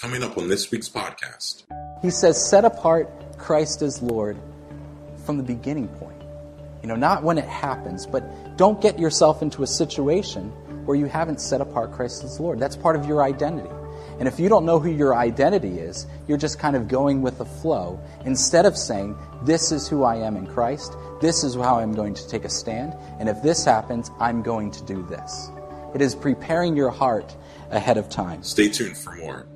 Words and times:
Coming 0.00 0.22
up 0.22 0.38
on 0.38 0.48
this 0.48 0.70
week's 0.70 0.88
podcast. 0.88 1.64
He 2.00 2.08
says, 2.08 2.42
set 2.42 2.64
apart 2.64 3.36
Christ 3.36 3.82
as 3.82 4.00
Lord 4.00 4.38
from 5.26 5.36
the 5.36 5.42
beginning 5.42 5.88
point. 5.88 6.22
You 6.80 6.88
know, 6.88 6.96
not 6.96 7.22
when 7.22 7.36
it 7.36 7.44
happens, 7.44 8.06
but 8.06 8.56
don't 8.56 8.80
get 8.80 8.98
yourself 8.98 9.42
into 9.42 9.62
a 9.62 9.66
situation 9.66 10.48
where 10.86 10.96
you 10.96 11.04
haven't 11.04 11.38
set 11.38 11.60
apart 11.60 11.92
Christ 11.92 12.24
as 12.24 12.40
Lord. 12.40 12.58
That's 12.58 12.76
part 12.76 12.96
of 12.96 13.04
your 13.04 13.22
identity. 13.22 13.68
And 14.18 14.26
if 14.26 14.40
you 14.40 14.48
don't 14.48 14.64
know 14.64 14.78
who 14.78 14.88
your 14.90 15.14
identity 15.14 15.78
is, 15.78 16.06
you're 16.26 16.38
just 16.38 16.58
kind 16.58 16.76
of 16.76 16.88
going 16.88 17.20
with 17.20 17.36
the 17.36 17.44
flow 17.44 18.00
instead 18.24 18.64
of 18.64 18.78
saying, 18.78 19.14
This 19.42 19.70
is 19.70 19.86
who 19.86 20.04
I 20.04 20.16
am 20.16 20.34
in 20.34 20.46
Christ, 20.46 20.94
this 21.20 21.44
is 21.44 21.56
how 21.56 21.78
I'm 21.78 21.92
going 21.92 22.14
to 22.14 22.26
take 22.26 22.46
a 22.46 22.50
stand, 22.50 22.94
and 23.18 23.28
if 23.28 23.42
this 23.42 23.66
happens, 23.66 24.10
I'm 24.18 24.40
going 24.40 24.70
to 24.70 24.82
do 24.84 25.02
this. 25.02 25.50
It 25.94 26.00
is 26.00 26.14
preparing 26.14 26.74
your 26.74 26.90
heart 26.90 27.36
ahead 27.70 27.96
of 27.96 28.08
time. 28.08 28.42
Stay 28.42 28.68
tuned 28.68 28.96
for 28.96 29.14
more. 29.16 29.46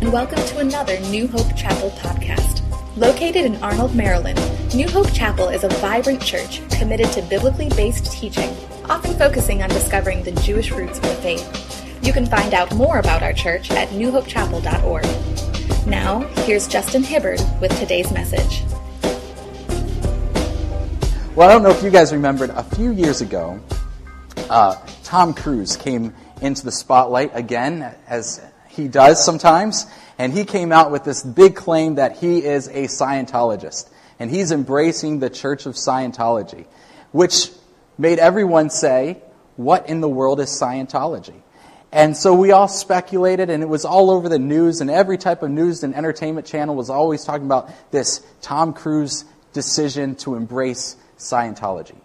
and 0.00 0.12
welcome 0.12 0.42
to 0.46 0.58
another 0.58 0.98
New 1.10 1.26
Hope 1.26 1.54
Chapel 1.56 1.90
podcast. 1.90 2.62
Located 2.96 3.44
in 3.44 3.56
Arnold, 3.62 3.94
Maryland, 3.94 4.40
New 4.74 4.88
Hope 4.88 5.12
Chapel 5.12 5.48
is 5.48 5.64
a 5.64 5.68
vibrant 5.68 6.22
church 6.22 6.60
committed 6.70 7.10
to 7.12 7.22
biblically 7.22 7.68
based 7.70 8.12
teaching, 8.12 8.50
often 8.84 9.16
focusing 9.18 9.62
on 9.62 9.68
discovering 9.68 10.22
the 10.22 10.32
Jewish 10.42 10.70
roots 10.70 10.98
of 10.98 11.04
the 11.04 11.14
faith. 11.16 12.04
You 12.04 12.12
can 12.12 12.26
find 12.26 12.54
out 12.54 12.74
more 12.74 12.98
about 12.98 13.22
our 13.22 13.32
church 13.32 13.70
at 13.70 13.88
newhopechapel.org. 13.88 15.37
Now, 15.86 16.20
here's 16.44 16.66
Justin 16.66 17.02
Hibbard 17.02 17.40
with 17.60 17.76
today's 17.78 18.12
message. 18.12 18.62
Well, 21.34 21.48
I 21.48 21.52
don't 21.52 21.62
know 21.62 21.70
if 21.70 21.82
you 21.82 21.90
guys 21.90 22.12
remembered, 22.12 22.50
a 22.50 22.64
few 22.64 22.92
years 22.92 23.20
ago, 23.20 23.60
uh, 24.50 24.76
Tom 25.04 25.34
Cruise 25.34 25.76
came 25.76 26.14
into 26.40 26.64
the 26.64 26.72
spotlight 26.72 27.30
again, 27.34 27.94
as 28.06 28.40
he 28.68 28.88
does 28.88 29.24
sometimes, 29.24 29.86
and 30.18 30.32
he 30.32 30.44
came 30.44 30.72
out 30.72 30.90
with 30.90 31.04
this 31.04 31.22
big 31.22 31.54
claim 31.54 31.94
that 31.94 32.16
he 32.16 32.44
is 32.44 32.68
a 32.68 32.84
Scientologist, 32.84 33.88
and 34.18 34.30
he's 34.30 34.50
embracing 34.50 35.20
the 35.20 35.30
Church 35.30 35.66
of 35.66 35.74
Scientology, 35.74 36.66
which 37.12 37.50
made 37.96 38.18
everyone 38.18 38.68
say, 38.70 39.22
What 39.56 39.88
in 39.88 40.00
the 40.00 40.08
world 40.08 40.40
is 40.40 40.48
Scientology? 40.48 41.40
And 41.90 42.16
so 42.16 42.34
we 42.34 42.52
all 42.52 42.68
speculated, 42.68 43.48
and 43.48 43.62
it 43.62 43.68
was 43.68 43.84
all 43.84 44.10
over 44.10 44.28
the 44.28 44.38
news, 44.38 44.80
and 44.80 44.90
every 44.90 45.16
type 45.16 45.42
of 45.42 45.50
news 45.50 45.82
and 45.82 45.94
entertainment 45.94 46.46
channel 46.46 46.74
was 46.74 46.90
always 46.90 47.24
talking 47.24 47.46
about 47.46 47.70
this 47.90 48.24
Tom 48.42 48.74
Cruise 48.74 49.24
decision 49.54 50.14
to 50.16 50.34
embrace 50.34 50.96
Scientology. 51.18 51.96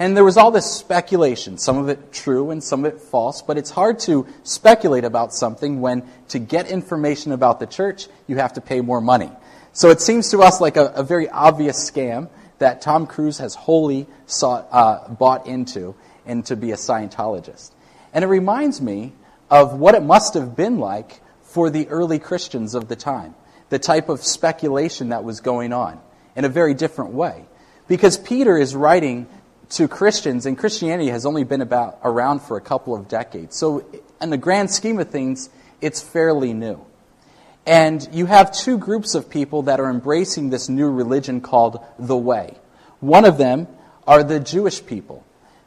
And 0.00 0.16
there 0.16 0.24
was 0.24 0.36
all 0.36 0.50
this 0.50 0.70
speculation, 0.70 1.58
some 1.58 1.78
of 1.78 1.88
it 1.88 2.12
true 2.12 2.50
and 2.50 2.62
some 2.62 2.84
of 2.84 2.94
it 2.94 3.00
false, 3.00 3.42
but 3.42 3.58
it's 3.58 3.70
hard 3.70 3.98
to 4.00 4.26
speculate 4.44 5.04
about 5.04 5.34
something 5.34 5.80
when 5.80 6.04
to 6.28 6.38
get 6.38 6.68
information 6.68 7.32
about 7.32 7.58
the 7.58 7.66
church, 7.66 8.06
you 8.28 8.36
have 8.36 8.52
to 8.52 8.60
pay 8.60 8.80
more 8.80 9.00
money. 9.00 9.30
So 9.72 9.90
it 9.90 10.00
seems 10.00 10.30
to 10.30 10.40
us 10.40 10.60
like 10.60 10.76
a, 10.76 10.86
a 10.94 11.02
very 11.02 11.28
obvious 11.28 11.90
scam 11.90 12.28
that 12.58 12.80
Tom 12.80 13.06
Cruise 13.06 13.38
has 13.38 13.54
wholly 13.54 14.06
sought, 14.26 14.68
uh, 14.70 15.08
bought 15.08 15.46
into 15.46 15.96
and 16.26 16.44
to 16.46 16.54
be 16.54 16.70
a 16.70 16.76
Scientologist. 16.76 17.70
And 18.12 18.24
it 18.24 18.28
reminds 18.28 18.80
me 18.80 19.12
of 19.50 19.78
what 19.78 19.94
it 19.94 20.02
must 20.02 20.34
have 20.34 20.54
been 20.56 20.78
like 20.78 21.20
for 21.42 21.70
the 21.70 21.88
early 21.88 22.18
Christians 22.18 22.74
of 22.74 22.88
the 22.88 22.96
time, 22.96 23.34
the 23.70 23.78
type 23.78 24.08
of 24.08 24.22
speculation 24.22 25.10
that 25.10 25.24
was 25.24 25.40
going 25.40 25.72
on 25.72 26.00
in 26.36 26.44
a 26.44 26.48
very 26.48 26.74
different 26.74 27.12
way. 27.12 27.44
Because 27.86 28.18
Peter 28.18 28.56
is 28.56 28.76
writing 28.76 29.26
to 29.70 29.88
Christians, 29.88 30.46
and 30.46 30.56
Christianity 30.56 31.10
has 31.10 31.26
only 31.26 31.44
been 31.44 31.60
about 31.60 31.98
around 32.02 32.40
for 32.40 32.56
a 32.56 32.60
couple 32.60 32.94
of 32.94 33.08
decades. 33.08 33.56
So, 33.56 33.84
in 34.20 34.30
the 34.30 34.38
grand 34.38 34.70
scheme 34.70 34.98
of 34.98 35.10
things, 35.10 35.50
it's 35.80 36.00
fairly 36.00 36.54
new. 36.54 36.84
And 37.66 38.08
you 38.12 38.26
have 38.26 38.50
two 38.50 38.78
groups 38.78 39.14
of 39.14 39.28
people 39.28 39.62
that 39.62 39.78
are 39.78 39.90
embracing 39.90 40.48
this 40.48 40.70
new 40.70 40.90
religion 40.90 41.42
called 41.42 41.84
the 41.98 42.16
Way. 42.16 42.56
One 43.00 43.26
of 43.26 43.36
them 43.36 43.68
are 44.06 44.22
the 44.22 44.40
Jewish 44.40 44.84
people, 44.84 45.24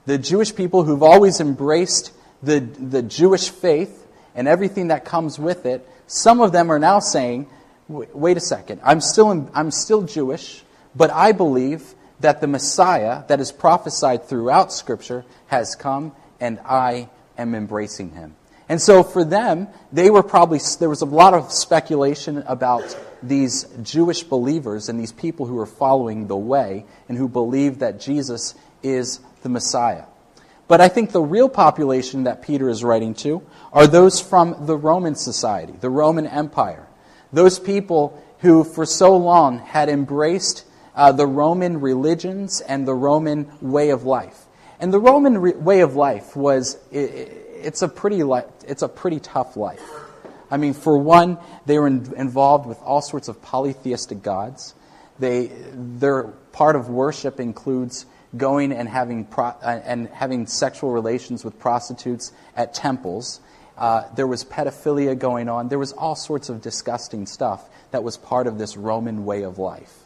the 0.07 0.17
Jewish 0.17 0.55
people 0.55 0.83
who've 0.83 1.03
always 1.03 1.39
embraced 1.39 2.11
the, 2.43 2.59
the 2.59 3.01
Jewish 3.01 3.49
faith 3.49 4.07
and 4.35 4.47
everything 4.47 4.87
that 4.87 5.05
comes 5.05 5.37
with 5.37 5.65
it. 5.65 5.87
Some 6.07 6.41
of 6.41 6.51
them 6.51 6.71
are 6.71 6.79
now 6.79 6.99
saying, 6.99 7.47
wait 7.87 8.37
a 8.37 8.41
second, 8.41 8.81
I'm 8.83 9.01
still, 9.01 9.49
I'm 9.53 9.71
still 9.71 10.03
Jewish, 10.03 10.63
but 10.95 11.11
I 11.11 11.31
believe 11.31 11.93
that 12.19 12.41
the 12.41 12.47
Messiah 12.47 13.23
that 13.27 13.39
is 13.39 13.51
prophesied 13.51 14.25
throughout 14.25 14.71
Scripture 14.71 15.25
has 15.47 15.75
come, 15.75 16.13
and 16.39 16.59
I 16.59 17.09
am 17.37 17.55
embracing 17.55 18.11
him. 18.11 18.35
And 18.69 18.81
so 18.81 19.03
for 19.03 19.25
them, 19.25 19.67
they 19.91 20.09
were 20.09 20.23
probably, 20.23 20.59
there 20.79 20.89
was 20.89 21.01
a 21.01 21.05
lot 21.05 21.33
of 21.33 21.51
speculation 21.51 22.37
about 22.47 22.97
these 23.21 23.65
Jewish 23.83 24.23
believers 24.23 24.87
and 24.87 24.99
these 24.99 25.11
people 25.11 25.45
who 25.45 25.55
were 25.55 25.65
following 25.65 26.27
the 26.27 26.37
way 26.37 26.85
and 27.09 27.17
who 27.17 27.27
believed 27.27 27.81
that 27.81 27.99
Jesus 27.99 28.55
is 28.81 29.19
the 29.43 29.49
Messiah. 29.49 30.05
But 30.71 30.79
I 30.79 30.87
think 30.87 31.11
the 31.11 31.21
real 31.21 31.49
population 31.49 32.23
that 32.23 32.43
Peter 32.43 32.69
is 32.69 32.81
writing 32.81 33.13
to 33.15 33.41
are 33.73 33.87
those 33.87 34.21
from 34.21 34.67
the 34.67 34.77
Roman 34.77 35.15
society, 35.15 35.73
the 35.77 35.89
Roman 35.89 36.25
Empire. 36.25 36.87
Those 37.33 37.59
people 37.59 38.23
who 38.39 38.63
for 38.63 38.85
so 38.85 39.17
long 39.17 39.59
had 39.59 39.89
embraced 39.89 40.63
uh, 40.95 41.11
the 41.11 41.27
Roman 41.27 41.81
religions 41.81 42.61
and 42.61 42.87
the 42.87 42.93
Roman 42.93 43.51
way 43.59 43.89
of 43.89 44.05
life. 44.05 44.45
And 44.79 44.93
the 44.93 44.99
Roman 44.99 45.39
re- 45.39 45.51
way 45.51 45.81
of 45.81 45.97
life 45.97 46.37
was 46.37 46.77
it, 46.89 47.27
it's 47.61 47.81
a 47.81 47.89
pretty 47.89 48.23
li- 48.23 48.47
it's 48.65 48.81
a 48.81 48.87
pretty 48.87 49.19
tough 49.19 49.57
life. 49.57 49.83
I 50.49 50.55
mean, 50.55 50.73
for 50.73 50.97
one, 50.97 51.37
they 51.65 51.79
were 51.79 51.87
in, 51.87 52.13
involved 52.15 52.65
with 52.65 52.81
all 52.81 53.01
sorts 53.01 53.27
of 53.27 53.41
polytheistic 53.41 54.23
gods. 54.23 54.73
They 55.19 55.47
their 55.73 56.23
part 56.53 56.77
of 56.77 56.87
worship 56.87 57.41
includes 57.41 58.05
going 58.35 58.71
and 58.71 58.87
having 58.87 59.25
pro, 59.25 59.45
uh, 59.47 59.81
and 59.83 60.07
having 60.09 60.47
sexual 60.47 60.91
relations 60.91 61.43
with 61.43 61.59
prostitutes 61.59 62.31
at 62.55 62.73
temples. 62.73 63.41
Uh, 63.77 64.03
there 64.15 64.27
was 64.27 64.45
pedophilia 64.45 65.17
going 65.17 65.49
on. 65.49 65.69
There 65.69 65.79
was 65.79 65.91
all 65.93 66.15
sorts 66.15 66.49
of 66.49 66.61
disgusting 66.61 67.25
stuff 67.25 67.67
that 67.91 68.03
was 68.03 68.17
part 68.17 68.47
of 68.47 68.57
this 68.57 68.77
Roman 68.77 69.25
way 69.25 69.43
of 69.43 69.57
life. 69.57 69.97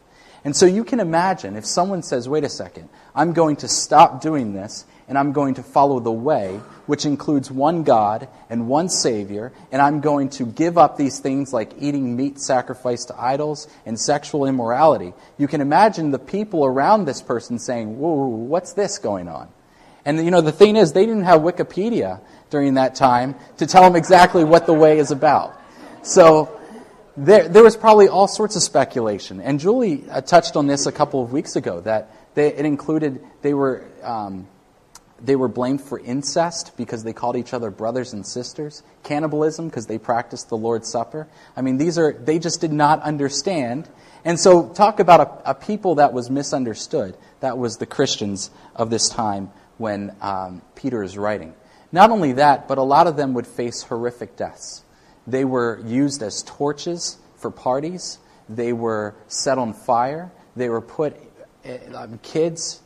And 0.43 0.55
so 0.55 0.65
you 0.67 0.83
can 0.83 0.99
imagine 0.99 1.55
if 1.55 1.65
someone 1.65 2.03
says, 2.03 2.29
wait 2.29 2.43
a 2.43 2.49
second, 2.49 2.89
I'm 3.15 3.33
going 3.33 3.57
to 3.57 3.67
stop 3.67 4.21
doing 4.21 4.53
this 4.53 4.85
and 5.07 5.17
I'm 5.17 5.33
going 5.33 5.55
to 5.55 5.63
follow 5.63 5.99
the 5.99 6.11
way, 6.11 6.59
which 6.87 7.05
includes 7.05 7.51
one 7.51 7.83
God 7.83 8.27
and 8.49 8.67
one 8.67 8.89
Savior, 8.89 9.51
and 9.71 9.81
I'm 9.81 10.01
going 10.01 10.29
to 10.31 10.45
give 10.45 10.77
up 10.77 10.97
these 10.97 11.19
things 11.19 11.53
like 11.53 11.73
eating 11.79 12.15
meat 12.15 12.39
sacrificed 12.39 13.09
to 13.09 13.21
idols 13.21 13.67
and 13.85 13.99
sexual 13.99 14.45
immorality. 14.45 15.13
You 15.37 15.47
can 15.47 15.61
imagine 15.61 16.11
the 16.11 16.19
people 16.19 16.65
around 16.65 17.05
this 17.05 17.21
person 17.21 17.59
saying, 17.59 17.99
whoa, 17.99 18.25
what's 18.25 18.73
this 18.73 18.97
going 18.97 19.27
on? 19.27 19.49
And 20.05 20.23
you 20.23 20.31
know, 20.31 20.41
the 20.41 20.51
thing 20.51 20.75
is, 20.75 20.93
they 20.93 21.05
didn't 21.05 21.23
have 21.23 21.41
Wikipedia 21.41 22.21
during 22.49 22.75
that 22.75 22.95
time 22.95 23.35
to 23.57 23.65
tell 23.65 23.83
them 23.83 23.95
exactly 23.95 24.43
what 24.43 24.65
the 24.65 24.73
way 24.73 24.99
is 24.99 25.11
about. 25.11 25.59
So, 26.03 26.59
there, 27.17 27.47
there 27.47 27.63
was 27.63 27.77
probably 27.77 28.07
all 28.07 28.27
sorts 28.27 28.55
of 28.55 28.61
speculation. 28.61 29.39
And 29.39 29.59
Julie 29.59 30.03
uh, 30.09 30.21
touched 30.21 30.55
on 30.55 30.67
this 30.67 30.85
a 30.85 30.91
couple 30.91 31.23
of 31.23 31.31
weeks 31.31 31.55
ago 31.55 31.79
that 31.81 32.11
they, 32.35 32.53
it 32.53 32.65
included, 32.65 33.23
they 33.41 33.53
were, 33.53 33.87
um, 34.03 34.47
they 35.21 35.35
were 35.35 35.47
blamed 35.47 35.81
for 35.81 35.99
incest 35.99 36.75
because 36.75 37.03
they 37.03 37.13
called 37.13 37.37
each 37.37 37.53
other 37.53 37.71
brothers 37.71 38.13
and 38.13 38.25
sisters, 38.25 38.83
cannibalism 39.03 39.69
because 39.69 39.87
they 39.87 39.97
practiced 39.97 40.49
the 40.49 40.57
Lord's 40.57 40.89
Supper. 40.89 41.27
I 41.55 41.61
mean, 41.61 41.77
these 41.77 41.97
are, 41.97 42.13
they 42.13 42.37
just 42.37 42.59
did 42.59 42.73
not 42.73 43.01
understand. 43.01 43.87
And 44.25 44.39
so, 44.39 44.69
talk 44.69 44.99
about 44.99 45.21
a, 45.21 45.51
a 45.51 45.53
people 45.53 45.95
that 45.95 46.11
was 46.11 46.29
misunderstood. 46.29 47.15
That 47.39 47.57
was 47.57 47.77
the 47.77 47.85
Christians 47.85 48.49
of 48.75 48.89
this 48.89 49.07
time 49.07 49.51
when 49.77 50.15
um, 50.21 50.61
Peter 50.75 51.01
is 51.01 51.17
writing. 51.17 51.53
Not 51.91 52.09
only 52.11 52.33
that, 52.33 52.67
but 52.67 52.77
a 52.77 52.83
lot 52.83 53.07
of 53.07 53.15
them 53.15 53.33
would 53.35 53.47
face 53.47 53.83
horrific 53.83 54.35
deaths. 54.35 54.83
They 55.27 55.45
were 55.45 55.79
used 55.85 56.21
as 56.21 56.43
torches 56.43 57.17
for 57.37 57.51
parties. 57.51 58.17
They 58.49 58.73
were 58.73 59.15
set 59.27 59.57
on 59.57 59.73
fire. 59.73 60.31
They 60.55 60.69
were 60.69 60.81
put, 60.81 61.15
eh, 61.63 61.77
um, 61.93 62.19
kids, 62.21 62.81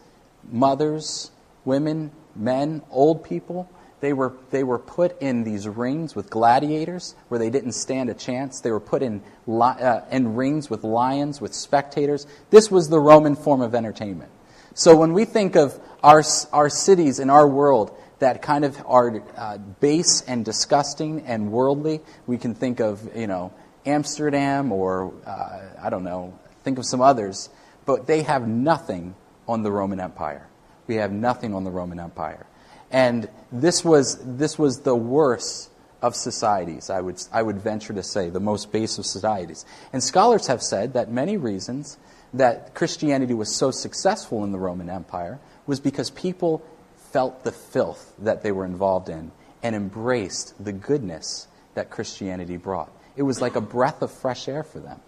mothers, 0.52 1.32
women, 1.66 2.12
men, 2.36 2.82
old 2.90 3.24
people, 3.24 3.70
they 4.02 4.14
were, 4.14 4.34
they 4.52 4.64
were 4.64 4.80
put 4.80 5.22
in 5.22 5.44
these 5.44 5.68
rings 5.68 6.16
with 6.16 6.30
gladiators 6.30 7.16
where 7.28 7.40
they 7.40 7.50
didn't 7.50 7.74
stand 7.74 8.10
a 8.10 8.14
chance. 8.14 8.62
They 8.62 8.72
were 8.72 8.80
put 8.80 9.02
in, 9.02 9.22
uh, 9.48 10.02
in 10.12 10.36
rings 10.36 10.70
with 10.70 10.84
lions, 10.84 11.42
with 11.42 11.54
spectators. 11.54 12.26
This 12.50 12.72
was 12.72 12.88
the 12.88 13.00
Roman 13.00 13.36
form 13.36 13.62
of 13.62 13.76
entertainment. 13.76 14.32
So 14.74 14.96
when 14.96 15.12
we 15.12 15.26
think 15.26 15.56
of 15.56 15.78
our, 16.02 16.24
our 16.54 16.70
cities 16.70 17.20
in 17.20 17.30
our 17.30 17.46
world 17.46 17.98
that 18.20 18.42
kind 18.42 18.66
of 18.66 18.82
are 18.86 19.24
uh, 19.36 19.58
base 19.58 20.22
and 20.22 20.46
disgusting 20.46 21.22
and 21.26 21.52
worldly. 21.52 22.02
We 22.28 22.38
can 22.38 22.54
think 22.54 22.80
of, 22.80 23.16
you 23.16 23.28
know, 23.28 23.54
Amsterdam 23.86 24.72
or, 24.72 25.14
uh, 25.26 25.60
I 25.82 25.90
don't 25.90 26.04
know, 26.04 26.38
think 26.64 26.78
of 26.78 26.86
some 26.86 27.02
others. 27.02 27.50
But 27.86 28.08
they 28.08 28.24
have 28.24 28.48
nothing 28.48 29.16
on 29.48 29.64
the 29.64 29.72
Roman 29.72 30.00
Empire. 30.00 30.48
We 30.90 30.96
have 30.96 31.12
nothing 31.12 31.54
on 31.54 31.64
the 31.64 31.70
Roman 31.70 32.00
Empire. 32.00 32.48
And 32.90 33.30
this 33.52 33.86
was, 33.86 34.18
this 34.24 34.58
was 34.58 34.82
the 34.82 34.96
worst 34.96 35.70
of 36.02 36.16
societies, 36.16 36.90
I 36.90 37.00
would, 37.00 37.22
I 37.32 37.44
would 37.44 37.58
venture 37.62 37.94
to 37.94 38.02
say, 38.02 38.30
the 38.30 38.40
most 38.40 38.72
base 38.72 38.98
of 38.98 39.06
societies. 39.06 39.66
And 39.94 40.04
scholars 40.04 40.48
have 40.48 40.64
said 40.64 40.94
that 40.94 41.12
many 41.12 41.38
reasons 41.38 41.98
that 42.34 42.74
Christianity 42.74 43.36
was 43.36 43.56
so 43.56 43.70
successful 43.70 44.44
in 44.44 44.52
the 44.52 44.58
Roman 44.58 44.90
Empire 44.90 45.40
was 45.68 45.80
because 45.80 46.10
people 46.10 46.66
felt 47.12 47.44
the 47.44 47.52
filth 47.52 48.14
that 48.18 48.42
they 48.42 48.52
were 48.52 48.66
involved 48.66 49.10
in 49.10 49.32
and 49.62 49.76
embraced 49.76 50.56
the 50.64 50.74
goodness 50.74 51.48
that 51.76 51.92
Christianity 51.92 52.58
brought. 52.58 52.92
It 53.16 53.24
was 53.24 53.42
like 53.42 53.56
a 53.56 53.62
breath 53.62 54.02
of 54.02 54.10
fresh 54.10 54.48
air 54.48 54.64
for 54.64 54.80
them. 54.80 55.00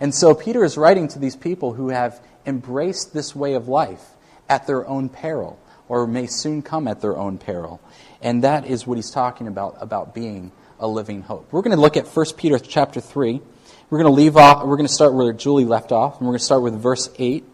And 0.00 0.14
so 0.14 0.34
Peter 0.34 0.64
is 0.64 0.78
writing 0.78 1.08
to 1.08 1.18
these 1.18 1.36
people 1.36 1.74
who 1.74 1.90
have 1.90 2.24
embraced 2.46 3.12
this 3.12 3.36
way 3.36 3.52
of 3.52 3.68
life 3.68 4.15
at 4.48 4.66
their 4.66 4.86
own 4.86 5.08
peril 5.08 5.58
or 5.88 6.06
may 6.06 6.26
soon 6.26 6.62
come 6.62 6.88
at 6.88 7.00
their 7.00 7.16
own 7.16 7.38
peril. 7.38 7.80
And 8.20 8.42
that 8.44 8.66
is 8.66 8.86
what 8.86 8.98
he's 8.98 9.10
talking 9.10 9.46
about, 9.46 9.76
about 9.80 10.14
being 10.14 10.52
a 10.78 10.88
living 10.88 11.22
hope. 11.22 11.52
We're 11.52 11.62
going 11.62 11.76
to 11.76 11.80
look 11.80 11.96
at 11.96 12.06
1 12.06 12.26
Peter 12.36 12.58
chapter 12.58 13.00
3. 13.00 13.40
We're 13.88 13.98
going 13.98 14.10
to 14.10 14.16
leave 14.16 14.36
off, 14.36 14.64
we're 14.66 14.76
going 14.76 14.88
to 14.88 14.92
start 14.92 15.14
where 15.14 15.32
Julie 15.32 15.64
left 15.64 15.92
off, 15.92 16.18
and 16.18 16.26
we're 16.26 16.32
going 16.32 16.40
to 16.40 16.44
start 16.44 16.62
with 16.62 16.74
verse 16.74 17.08
8 17.18 17.44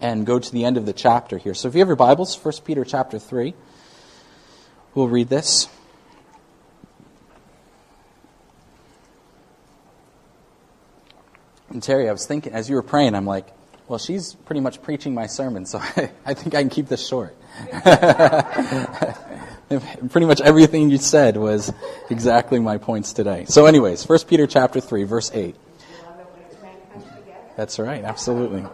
and 0.00 0.24
go 0.24 0.38
to 0.38 0.52
the 0.52 0.64
end 0.64 0.76
of 0.76 0.86
the 0.86 0.92
chapter 0.92 1.36
here. 1.36 1.54
So 1.54 1.68
if 1.68 1.74
you 1.74 1.80
have 1.80 1.88
your 1.88 1.96
Bibles, 1.96 2.36
1 2.36 2.54
Peter 2.64 2.84
chapter 2.84 3.18
3, 3.18 3.54
we'll 4.94 5.08
read 5.08 5.28
this. 5.28 5.68
And 11.70 11.82
Terry, 11.82 12.08
I 12.08 12.12
was 12.12 12.26
thinking, 12.26 12.52
as 12.52 12.68
you 12.68 12.76
were 12.76 12.82
praying, 12.82 13.14
I'm 13.14 13.26
like, 13.26 13.46
well, 13.88 13.98
she's 13.98 14.34
pretty 14.34 14.60
much 14.60 14.82
preaching 14.82 15.14
my 15.14 15.26
sermon, 15.26 15.66
so 15.66 15.78
I, 15.78 16.10
I 16.26 16.34
think 16.34 16.54
I 16.54 16.60
can 16.62 16.70
keep 16.70 16.88
this 16.88 17.06
short. 17.06 17.36
pretty 20.10 20.26
much 20.26 20.40
everything 20.40 20.90
you 20.90 20.98
said 20.98 21.36
was 21.36 21.72
exactly 22.10 22.58
my 22.58 22.78
points 22.78 23.12
today. 23.12 23.44
So, 23.46 23.66
anyways, 23.66 24.08
1 24.08 24.18
Peter 24.28 24.46
chapter 24.46 24.80
3, 24.80 25.04
verse 25.04 25.30
8. 25.32 25.54
That's 27.56 27.78
right, 27.78 28.02
absolutely. 28.04 28.64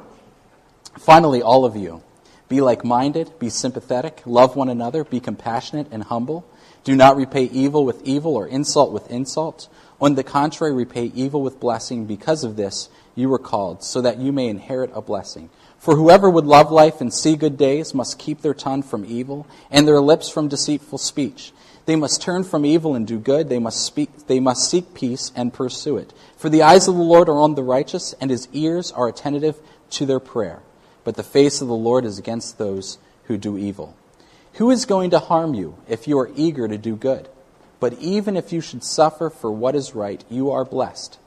Finally, 0.98 1.42
all 1.42 1.64
of 1.64 1.76
you, 1.76 2.02
be 2.48 2.60
like 2.60 2.84
minded, 2.84 3.38
be 3.38 3.50
sympathetic, 3.50 4.22
love 4.24 4.56
one 4.56 4.68
another, 4.68 5.04
be 5.04 5.20
compassionate 5.20 5.88
and 5.90 6.02
humble. 6.04 6.46
Do 6.84 6.96
not 6.96 7.16
repay 7.16 7.44
evil 7.44 7.84
with 7.84 8.02
evil 8.04 8.36
or 8.36 8.46
insult 8.46 8.92
with 8.92 9.10
insult. 9.10 9.68
On 10.00 10.14
the 10.14 10.22
contrary, 10.22 10.72
repay 10.72 11.12
evil 11.14 11.42
with 11.42 11.60
blessing. 11.60 12.06
Because 12.06 12.44
of 12.44 12.56
this, 12.56 12.88
you 13.18 13.28
were 13.28 13.38
called, 13.38 13.82
so 13.82 14.00
that 14.00 14.18
you 14.18 14.32
may 14.32 14.48
inherit 14.48 14.90
a 14.94 15.02
blessing. 15.02 15.50
For 15.78 15.96
whoever 15.96 16.30
would 16.30 16.46
love 16.46 16.70
life 16.70 17.00
and 17.00 17.12
see 17.12 17.36
good 17.36 17.56
days 17.56 17.94
must 17.94 18.18
keep 18.18 18.42
their 18.42 18.54
tongue 18.54 18.82
from 18.82 19.04
evil 19.04 19.46
and 19.70 19.86
their 19.86 20.00
lips 20.00 20.28
from 20.28 20.48
deceitful 20.48 20.98
speech. 20.98 21.52
They 21.86 21.96
must 21.96 22.20
turn 22.20 22.44
from 22.44 22.64
evil 22.64 22.94
and 22.94 23.06
do 23.06 23.18
good. 23.18 23.48
They 23.48 23.58
must, 23.58 23.84
speak, 23.84 24.26
they 24.26 24.40
must 24.40 24.70
seek 24.70 24.92
peace 24.92 25.32
and 25.34 25.54
pursue 25.54 25.96
it. 25.96 26.12
For 26.36 26.48
the 26.48 26.62
eyes 26.62 26.86
of 26.86 26.96
the 26.96 27.02
Lord 27.02 27.28
are 27.28 27.40
on 27.40 27.54
the 27.54 27.62
righteous, 27.62 28.14
and 28.20 28.30
his 28.30 28.46
ears 28.52 28.92
are 28.92 29.08
attentive 29.08 29.56
to 29.92 30.04
their 30.04 30.20
prayer. 30.20 30.60
But 31.04 31.16
the 31.16 31.22
face 31.22 31.62
of 31.62 31.68
the 31.68 31.74
Lord 31.74 32.04
is 32.04 32.18
against 32.18 32.58
those 32.58 32.98
who 33.24 33.38
do 33.38 33.56
evil. 33.56 33.96
Who 34.54 34.70
is 34.70 34.84
going 34.84 35.10
to 35.10 35.18
harm 35.18 35.54
you 35.54 35.78
if 35.88 36.06
you 36.06 36.18
are 36.18 36.30
eager 36.36 36.68
to 36.68 36.76
do 36.76 36.94
good? 36.94 37.28
But 37.80 37.94
even 37.94 38.36
if 38.36 38.52
you 38.52 38.60
should 38.60 38.84
suffer 38.84 39.30
for 39.30 39.50
what 39.50 39.74
is 39.74 39.94
right, 39.94 40.22
you 40.28 40.50
are 40.50 40.64
blessed. 40.64 41.18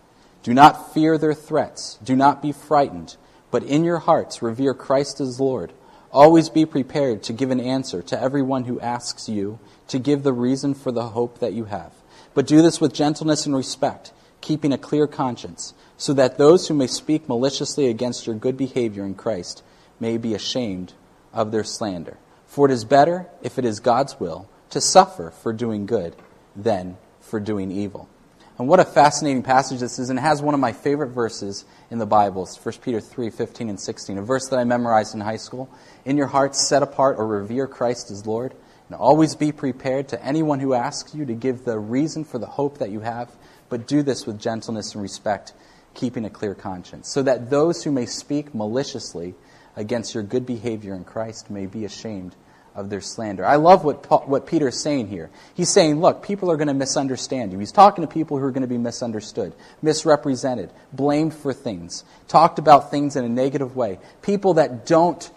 Do 0.44 0.54
not 0.54 0.94
fear 0.94 1.18
their 1.18 1.34
threats. 1.34 1.98
Do 2.04 2.16
not 2.16 2.42
be 2.42 2.52
frightened 2.52 3.16
but 3.52 3.64
in 3.64 3.84
your 3.84 4.00
hearts 4.00 4.42
revere 4.42 4.74
Christ 4.74 5.20
as 5.20 5.40
Lord. 5.40 5.74
Always 6.12 6.50
be 6.50 6.66
prepared 6.66 7.22
to 7.24 7.34
give 7.34 7.52
an 7.52 7.60
answer 7.60 8.02
to 8.04 8.20
everyone 8.20 8.64
who 8.64 8.80
asks 8.80 9.30
you 9.30 9.60
to 9.90 10.00
give 10.00 10.24
the 10.24 10.34
reason 10.34 10.74
for 10.74 10.92
the 10.92 11.10
hope 11.10 11.40
that 11.40 11.54
you 11.54 11.66
have. 11.66 11.92
But 12.34 12.48
do 12.48 12.62
this 12.62 12.82
with 12.82 12.94
gentleness 12.94 13.46
and 13.46 13.56
respect, 13.56 14.14
keeping 14.40 14.72
a 14.74 14.78
clear 14.78 15.06
conscience, 15.06 15.74
so 15.98 16.14
that 16.14 16.38
those 16.38 16.68
who 16.68 16.74
may 16.74 16.88
speak 16.88 17.30
maliciously 17.30 17.88
against 17.88 18.26
your 18.26 18.36
good 18.36 18.58
behavior 18.58 19.06
in 19.06 19.16
Christ 19.16 19.64
may 20.00 20.18
be 20.18 20.34
ashamed 20.34 20.94
of 21.34 21.52
their 21.52 21.64
slander. 21.64 22.18
For 22.48 22.66
it 22.66 22.72
is 22.72 22.84
better, 22.84 23.28
if 23.42 23.60
it 23.60 23.66
is 23.66 23.80
God's 23.80 24.20
will, 24.20 24.50
to 24.72 24.82
suffer 24.82 25.32
for 25.32 25.54
doing 25.54 25.86
good 25.86 26.16
than 26.56 26.98
for 27.20 27.40
doing 27.40 27.72
evil. 27.72 28.10
And 28.57 28.68
what 28.68 28.80
a 28.80 28.86
fascinating 28.86 29.44
passage 29.44 29.80
this 29.80 29.98
is, 29.98 30.09
and 30.09 30.19
it 30.19 30.21
has 30.21 30.42
one 30.42 30.53
of 30.53 30.59
my 30.59 30.74
favorite 30.74 31.09
verses 31.09 31.65
in 31.89 31.98
the 31.98 32.06
Bible. 32.06 32.44
It's 32.44 32.63
1 32.63 32.75
Peter 32.83 33.00
3 33.00 33.30
15 33.30 33.69
and 33.69 33.80
16, 33.80 34.18
a 34.18 34.21
verse 34.21 34.50
that 34.50 34.59
I 34.59 34.63
memorized 34.65 35.15
in 35.15 35.21
high 35.21 35.38
school. 35.38 35.69
In 36.06 36.18
your 36.18 36.27
hearts, 36.27 36.68
set 36.68 36.83
apart 36.83 37.18
or 37.18 37.25
revere 37.25 37.68
Christ 37.68 38.12
as 38.12 38.25
Lord, 38.27 38.53
and 38.88 38.95
always 38.95 39.36
be 39.36 39.51
prepared 39.51 40.09
to 40.09 40.24
anyone 40.24 40.59
who 40.59 40.74
asks 40.74 41.15
you 41.15 41.25
to 41.25 41.33
give 41.33 41.63
the 41.63 41.80
reason 41.80 42.24
for 42.24 42.39
the 42.39 42.45
hope 42.45 42.80
that 42.80 42.92
you 42.92 43.00
have, 43.00 43.31
but 43.69 43.88
do 43.88 44.03
this 44.03 44.27
with 44.27 44.39
gentleness 44.39 44.94
and 44.94 45.01
respect, 45.01 45.53
keeping 45.94 46.25
a 46.25 46.30
clear 46.30 46.53
conscience, 46.53 47.09
so 47.09 47.24
that 47.24 47.50
those 47.50 47.83
who 47.83 47.92
may 47.92 48.06
speak 48.06 48.53
maliciously 48.53 49.33
against 49.77 50.13
your 50.13 50.24
good 50.24 50.45
behavior 50.45 50.94
in 50.94 51.06
Christ 51.06 51.50
may 51.50 51.65
be 51.65 51.86
ashamed 51.86 52.36
of 52.74 52.90
their 52.90 53.02
slander. 53.02 53.46
I 53.46 53.58
love 53.58 53.84
what, 53.84 54.04
Paul, 54.04 54.24
what 54.28 54.48
Peter 54.48 54.70
is 54.70 54.82
saying 54.82 55.08
here. 55.08 55.30
He's 55.54 55.70
saying, 55.70 56.00
look, 56.00 56.24
people 56.24 56.50
are 56.52 56.58
going 56.58 56.70
to 56.70 56.74
misunderstand 56.74 57.52
you. 57.52 57.60
He's 57.60 57.72
talking 57.72 58.02
to 58.04 58.08
people 58.08 58.38
who 58.38 58.46
are 58.46 58.52
going 58.52 58.62
to 58.62 58.68
be 58.68 58.78
misunderstood, 58.78 59.54
misrepresented, 59.82 60.72
blamed 60.94 61.34
for 61.34 61.54
things, 61.54 62.06
talked 62.28 62.60
about 62.60 62.90
things 62.92 63.16
in 63.16 63.26
a 63.26 63.30
negative 63.30 63.76
way. 63.76 64.00
People 64.22 64.54
that 64.56 64.86
don't, 64.86 65.30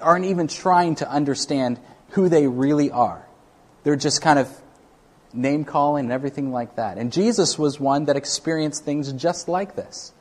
aren't 0.00 0.24
even 0.24 0.48
trying 0.48 0.96
to 0.96 1.08
understand 1.08 1.78
who 2.10 2.28
they 2.28 2.48
really 2.48 2.90
are. 2.90 3.24
They're 3.84 3.94
just 3.94 4.20
kind 4.20 4.38
of 4.38 4.48
name 5.32 5.64
calling 5.64 6.06
and 6.06 6.12
everything 6.12 6.50
like 6.50 6.76
that. 6.76 6.98
And 6.98 7.12
Jesus 7.12 7.58
was 7.58 7.78
one 7.78 8.06
that 8.06 8.16
experienced 8.16 8.84
things 8.84 9.12
just 9.12 9.48
like 9.48 9.76
this. 9.76 10.12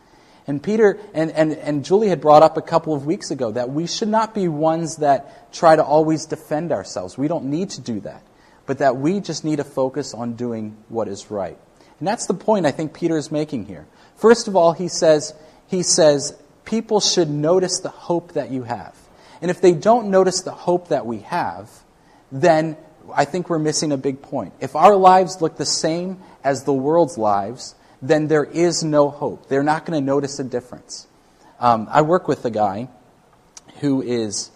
And 0.48 0.62
Peter 0.62 1.00
and, 1.14 1.32
and, 1.32 1.54
and 1.54 1.84
Julie 1.84 2.10
had 2.10 2.22
brought 2.22 2.44
up 2.44 2.56
a 2.58 2.62
couple 2.62 2.94
of 2.94 3.06
weeks 3.06 3.32
ago 3.32 3.52
that 3.52 3.70
we 3.72 3.88
should 3.88 4.10
not 4.10 4.36
be 4.36 4.48
ones 4.48 4.98
that 4.98 5.52
try 5.52 5.76
to 5.76 5.84
always 5.84 6.26
defend 6.26 6.72
ourselves. 6.72 7.18
We 7.18 7.28
don't 7.28 7.46
need 7.46 7.72
to 7.72 7.82
do 7.82 8.00
that. 8.02 8.22
But 8.68 8.80
that 8.80 8.98
we 8.98 9.20
just 9.20 9.44
need 9.44 9.58
to 9.58 9.64
focus 9.64 10.14
on 10.14 10.34
doing 10.34 10.78
what 10.90 11.08
is 11.08 11.30
right. 11.30 11.58
And 12.00 12.08
that's 12.08 12.26
the 12.26 12.34
point 12.34 12.66
I 12.66 12.72
think 12.72 12.94
Peter 12.94 13.18
is 13.18 13.32
making 13.32 13.66
here. 13.66 13.86
First 14.18 14.48
of 14.48 14.56
all, 14.56 14.74
he 14.74 14.88
says, 14.88 15.34
he 15.68 15.84
says, 15.84 16.38
people 16.66 17.00
should 17.00 17.30
notice 17.30 17.80
the 17.80 17.90
hope 17.90 18.34
that 18.34 18.52
you 18.52 18.64
have. 18.64 18.96
And 19.42 19.52
if 19.52 19.62
they 19.62 19.74
don't 19.74 20.10
notice 20.10 20.42
the 20.42 20.52
hope 20.52 20.90
that 20.90 21.06
we 21.06 21.20
have, 21.20 21.70
then 22.32 22.78
I 23.14 23.26
think 23.26 23.50
we're 23.50 23.60
missing 23.60 23.92
a 23.92 23.98
big 23.98 24.22
point. 24.22 24.54
If 24.60 24.76
our 24.76 24.96
lives 24.96 25.42
look 25.42 25.58
the 25.58 25.66
same 25.66 26.20
as 26.44 26.64
the 26.64 26.74
world's 26.74 27.18
lives, 27.18 27.76
then 28.08 28.28
there 28.28 28.44
is 28.44 28.84
no 28.84 29.10
hope. 29.10 29.48
They're 29.48 29.64
not 29.64 29.86
going 29.86 30.00
to 30.00 30.06
notice 30.06 30.40
a 30.40 30.44
difference. 30.44 31.08
Um, 31.60 31.88
I 31.90 32.02
work 32.02 32.28
with 32.28 32.46
a 32.46 32.52
guy 32.52 32.90
who 33.80 34.02
is 34.02 34.52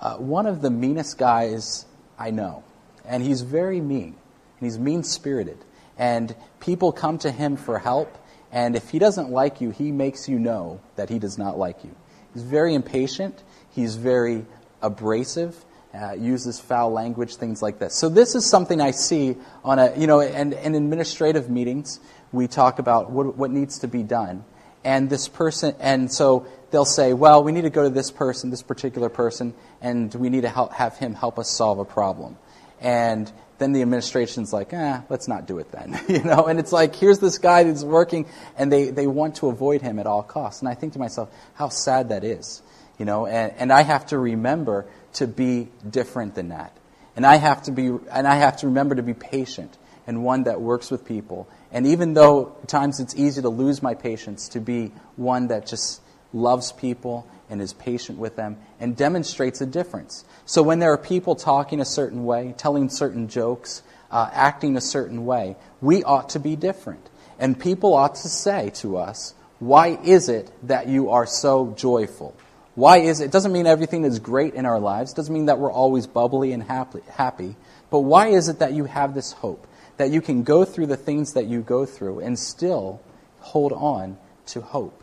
uh, 0.00 0.16
one 0.16 0.46
of 0.46 0.62
the 0.62 0.70
meanest 0.70 1.18
guys 1.18 1.86
I 2.18 2.30
know. 2.30 2.64
And 3.04 3.22
he's 3.22 3.42
very 3.42 3.80
mean. 3.80 4.14
And 4.58 4.66
he's 4.66 4.78
mean 4.78 5.02
spirited. 5.02 5.58
And 5.98 6.34
people 6.60 6.92
come 6.92 7.18
to 7.18 7.30
him 7.30 7.56
for 7.56 7.78
help. 7.78 8.16
And 8.52 8.76
if 8.76 8.90
he 8.90 8.98
doesn't 8.98 9.30
like 9.30 9.60
you, 9.60 9.70
he 9.70 9.92
makes 9.92 10.28
you 10.28 10.38
know 10.38 10.80
that 10.96 11.08
he 11.08 11.18
does 11.18 11.38
not 11.38 11.58
like 11.58 11.84
you. 11.84 11.94
He's 12.32 12.42
very 12.42 12.74
impatient. 12.74 13.42
He's 13.70 13.96
very 13.96 14.46
abrasive. 14.82 15.64
Uh, 15.92 16.12
uses 16.12 16.60
foul 16.60 16.92
language, 16.92 17.34
things 17.34 17.62
like 17.62 17.80
this. 17.80 17.96
So 17.96 18.08
this 18.08 18.36
is 18.36 18.48
something 18.48 18.80
I 18.80 18.92
see 18.92 19.36
on 19.64 19.80
a, 19.80 19.92
you 19.96 20.06
know, 20.06 20.20
and, 20.20 20.54
and 20.54 20.76
administrative 20.76 21.50
meetings 21.50 21.98
we 22.32 22.46
talk 22.46 22.78
about 22.78 23.10
what, 23.10 23.36
what 23.36 23.50
needs 23.50 23.80
to 23.80 23.88
be 23.88 24.02
done. 24.02 24.44
And 24.84 25.10
this 25.10 25.28
person, 25.28 25.74
and 25.80 26.10
so 26.10 26.46
they'll 26.70 26.84
say, 26.84 27.12
well, 27.12 27.42
we 27.42 27.52
need 27.52 27.62
to 27.62 27.70
go 27.70 27.82
to 27.82 27.90
this 27.90 28.10
person, 28.10 28.50
this 28.50 28.62
particular 28.62 29.08
person, 29.08 29.52
and 29.80 30.14
we 30.14 30.30
need 30.30 30.42
to 30.42 30.48
help, 30.48 30.72
have 30.72 30.96
him 30.96 31.14
help 31.14 31.38
us 31.38 31.50
solve 31.50 31.78
a 31.78 31.84
problem. 31.84 32.38
And 32.80 33.30
then 33.58 33.72
the 33.72 33.82
administration's 33.82 34.52
like, 34.52 34.72
eh, 34.72 35.00
let's 35.10 35.28
not 35.28 35.46
do 35.46 35.58
it 35.58 35.70
then. 35.70 36.00
you 36.08 36.22
know, 36.22 36.46
and 36.46 36.58
it's 36.58 36.72
like, 36.72 36.94
here's 36.96 37.18
this 37.18 37.38
guy 37.38 37.64
that's 37.64 37.84
working, 37.84 38.26
and 38.56 38.72
they, 38.72 38.90
they 38.90 39.06
want 39.06 39.36
to 39.36 39.48
avoid 39.48 39.82
him 39.82 39.98
at 39.98 40.06
all 40.06 40.22
costs. 40.22 40.62
And 40.62 40.68
I 40.68 40.74
think 40.74 40.94
to 40.94 40.98
myself, 40.98 41.30
how 41.54 41.68
sad 41.68 42.08
that 42.08 42.24
is. 42.24 42.62
You 42.98 43.06
know, 43.06 43.26
and, 43.26 43.52
and 43.56 43.72
I 43.72 43.80
have 43.82 44.06
to 44.06 44.18
remember 44.18 44.86
to 45.14 45.26
be 45.26 45.68
different 45.88 46.34
than 46.34 46.48
that. 46.48 46.76
And 47.16 47.26
I 47.26 47.36
have 47.36 47.62
to 47.64 47.72
be, 47.72 47.86
and 47.86 48.26
I 48.26 48.36
have 48.36 48.58
to 48.58 48.66
remember 48.66 48.94
to 48.94 49.02
be 49.02 49.14
patient 49.14 49.76
and 50.06 50.24
one 50.24 50.44
that 50.44 50.60
works 50.60 50.90
with 50.90 51.04
people 51.04 51.48
and 51.72 51.86
even 51.86 52.14
though 52.14 52.56
at 52.62 52.68
times 52.68 53.00
it's 53.00 53.14
easy 53.14 53.42
to 53.42 53.48
lose 53.48 53.82
my 53.82 53.94
patience, 53.94 54.48
to 54.50 54.60
be 54.60 54.92
one 55.16 55.48
that 55.48 55.66
just 55.66 56.00
loves 56.32 56.72
people 56.72 57.26
and 57.48 57.60
is 57.60 57.72
patient 57.72 58.18
with 58.18 58.36
them 58.36 58.56
and 58.78 58.96
demonstrates 58.96 59.60
a 59.60 59.66
difference. 59.66 60.24
So 60.46 60.62
when 60.62 60.78
there 60.78 60.92
are 60.92 60.98
people 60.98 61.36
talking 61.36 61.80
a 61.80 61.84
certain 61.84 62.24
way, 62.24 62.54
telling 62.56 62.88
certain 62.88 63.28
jokes, 63.28 63.82
uh, 64.10 64.28
acting 64.32 64.76
a 64.76 64.80
certain 64.80 65.24
way, 65.24 65.56
we 65.80 66.02
ought 66.02 66.30
to 66.30 66.40
be 66.40 66.56
different. 66.56 67.08
And 67.38 67.58
people 67.58 67.94
ought 67.94 68.16
to 68.16 68.28
say 68.28 68.70
to 68.76 68.96
us, 68.96 69.34
Why 69.60 69.98
is 70.02 70.28
it 70.28 70.50
that 70.66 70.88
you 70.88 71.10
are 71.10 71.26
so 71.26 71.72
joyful? 71.76 72.36
Why 72.80 73.00
is 73.00 73.20
it? 73.20 73.26
It 73.26 73.30
doesn't 73.30 73.52
mean 73.52 73.66
everything 73.66 74.04
is 74.04 74.20
great 74.20 74.54
in 74.54 74.64
our 74.64 74.80
lives. 74.80 75.12
It 75.12 75.16
doesn't 75.16 75.34
mean 75.34 75.46
that 75.46 75.58
we're 75.58 75.70
always 75.70 76.06
bubbly 76.06 76.52
and 76.52 76.62
happy. 76.62 77.56
But 77.90 78.00
why 78.00 78.28
is 78.28 78.48
it 78.48 78.60
that 78.60 78.72
you 78.72 78.84
have 78.86 79.12
this 79.12 79.32
hope? 79.32 79.66
That 79.98 80.10
you 80.10 80.22
can 80.22 80.44
go 80.44 80.64
through 80.64 80.86
the 80.86 80.96
things 80.96 81.34
that 81.34 81.44
you 81.44 81.60
go 81.60 81.84
through 81.84 82.20
and 82.20 82.38
still 82.38 83.02
hold 83.40 83.74
on 83.74 84.16
to 84.46 84.62
hope? 84.62 85.02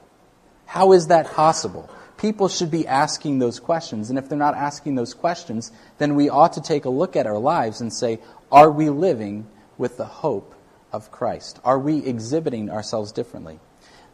How 0.66 0.94
is 0.94 1.06
that 1.08 1.32
possible? 1.32 1.88
People 2.18 2.50
should 2.50 2.72
be 2.72 2.88
asking 2.88 3.38
those 3.38 3.60
questions. 3.60 4.10
And 4.10 4.18
if 4.18 4.28
they're 4.28 4.40
not 4.40 4.56
asking 4.56 4.96
those 4.96 5.14
questions, 5.14 5.72
then 6.00 6.16
we 6.16 6.30
ought 6.30 6.54
to 6.54 6.62
take 6.62 6.86
a 6.86 6.90
look 6.90 7.16
at 7.16 7.28
our 7.28 7.38
lives 7.38 7.80
and 7.80 7.94
say, 7.94 8.18
are 8.52 8.72
we 8.72 8.90
living 8.90 9.46
with 9.78 9.98
the 9.98 10.06
hope 10.06 10.56
of 10.92 11.12
Christ? 11.12 11.60
Are 11.64 11.78
we 11.78 12.04
exhibiting 12.04 12.72
ourselves 12.72 13.12
differently? 13.12 13.60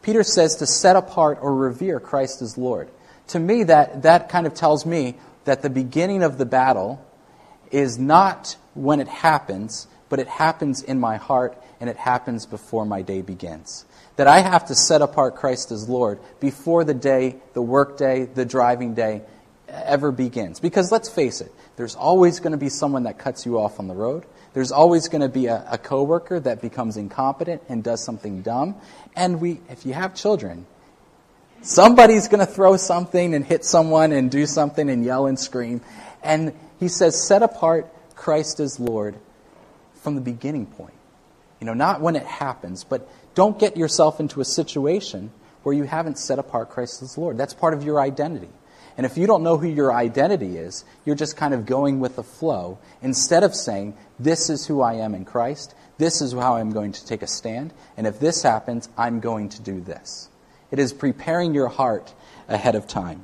Peter 0.01 0.24
says 0.24 0.58
to 0.58 0.67
set 0.67 0.98
apart 0.98 1.39
or 1.41 1.55
revere 1.55 2.01
Christ 2.01 2.41
as 2.41 2.58
Lord. 2.58 2.89
To 3.27 3.39
me, 3.39 3.63
that, 3.63 4.03
that 4.03 4.29
kind 4.29 4.45
of 4.45 4.53
tells 4.53 4.85
me 4.85 5.15
that 5.45 5.61
the 5.61 5.69
beginning 5.69 6.23
of 6.23 6.37
the 6.37 6.45
battle 6.45 7.05
is 7.71 7.97
not 7.97 8.55
when 8.73 8.99
it 8.99 9.07
happens, 9.07 9.87
but 10.09 10.19
it 10.19 10.27
happens 10.27 10.81
in 10.81 10.99
my 10.99 11.17
heart 11.17 11.57
and 11.79 11.89
it 11.89 11.97
happens 11.97 12.45
before 12.45 12.85
my 12.85 13.01
day 13.01 13.21
begins. 13.21 13.85
That 14.15 14.27
I 14.27 14.39
have 14.39 14.67
to 14.67 14.75
set 14.75 15.01
apart 15.01 15.35
Christ 15.35 15.71
as 15.71 15.89
Lord 15.89 16.19
before 16.39 16.83
the 16.83 16.93
day, 16.93 17.37
the 17.53 17.61
work 17.61 17.97
day, 17.97 18.25
the 18.25 18.45
driving 18.45 18.93
day 18.93 19.23
ever 19.67 20.11
begins. 20.11 20.59
Because 20.59 20.91
let's 20.91 21.09
face 21.09 21.41
it, 21.41 21.51
there's 21.75 21.95
always 21.95 22.39
going 22.39 22.51
to 22.51 22.57
be 22.57 22.69
someone 22.69 23.03
that 23.03 23.17
cuts 23.17 23.45
you 23.45 23.59
off 23.59 23.79
on 23.79 23.87
the 23.87 23.95
road. 23.95 24.25
There's 24.53 24.71
always 24.71 25.07
going 25.09 25.21
to 25.21 25.29
be 25.29 25.47
a, 25.47 25.65
a 25.71 25.77
coworker 25.77 26.39
that 26.39 26.61
becomes 26.61 26.95
incompetent 26.95 27.63
and 27.67 27.83
does 27.83 28.03
something 28.03 28.43
dumb. 28.43 28.75
And 29.15 29.41
we, 29.41 29.61
if 29.69 29.85
you 29.85 29.93
have 29.93 30.13
children, 30.13 30.67
somebody's 31.63 32.27
going 32.27 32.46
to 32.46 32.51
throw 32.51 32.77
something 32.77 33.34
and 33.34 33.46
hit 33.46 33.65
someone 33.65 34.12
and 34.12 34.29
do 34.29 34.46
something 34.46 34.89
and 34.89 35.03
yell 35.03 35.25
and 35.25 35.39
scream. 35.39 35.82
And 36.22 36.53
he 36.79 36.88
says, 36.88 37.27
set 37.27 37.43
apart 37.43 37.91
Christ 38.15 38.60
as 38.60 38.79
Lord 38.79 39.15
from 39.96 40.15
the 40.15 40.22
beginning 40.22 40.65
point. 40.65 40.93
You 41.60 41.65
know, 41.65 41.74
not 41.74 42.01
when 42.01 42.15
it 42.15 42.25
happens, 42.25 42.84
but 42.84 43.10
don't 43.36 43.58
get 43.58 43.77
yourself 43.77 44.20
into 44.20 44.41
a 44.41 44.46
situation 44.46 45.32
where 45.63 45.74
you 45.74 45.84
haven't 45.84 46.17
set 46.17 46.39
apart 46.39 46.70
Christ 46.70 47.01
as 47.01 47.17
Lord. 47.17 47.38
That's 47.38 47.53
part 47.53 47.74
of 47.74 47.84
your 47.84 48.00
identity. 48.00 48.50
And 48.98 49.05
if 49.05 49.17
you 49.17 49.25
don't 49.25 49.43
know 49.43 49.58
who 49.58 49.67
your 49.67 49.93
identity 49.93 50.58
is, 50.58 50.86
you're 51.05 51.15
just 51.15 51.36
kind 51.36 51.53
of 51.53 51.65
going 51.65 52.00
with 52.00 52.15
the 52.15 52.24
flow 52.24 52.77
instead 53.01 53.43
of 53.43 53.55
saying, 53.55 53.96
This 54.20 54.50
is 54.50 54.67
who 54.67 54.82
I 54.82 54.96
am 54.96 55.15
in 55.15 55.25
Christ. 55.25 55.74
This 55.98 56.22
is 56.22 56.34
how 56.34 56.55
I'm 56.55 56.72
going 56.72 56.91
to 56.91 57.05
take 57.05 57.22
a 57.22 57.27
stand. 57.27 57.74
And 57.98 58.05
if 58.05 58.20
this 58.20 58.43
happens, 58.43 58.89
I'm 58.98 59.20
going 59.20 59.50
to 59.50 59.62
do 59.62 59.79
this. 59.79 60.29
It 60.73 60.79
is 60.79 60.91
preparing 60.91 61.53
your 61.53 61.69
heart 61.69 62.13
ahead 62.49 62.73
of 62.73 62.87
time. 62.87 63.23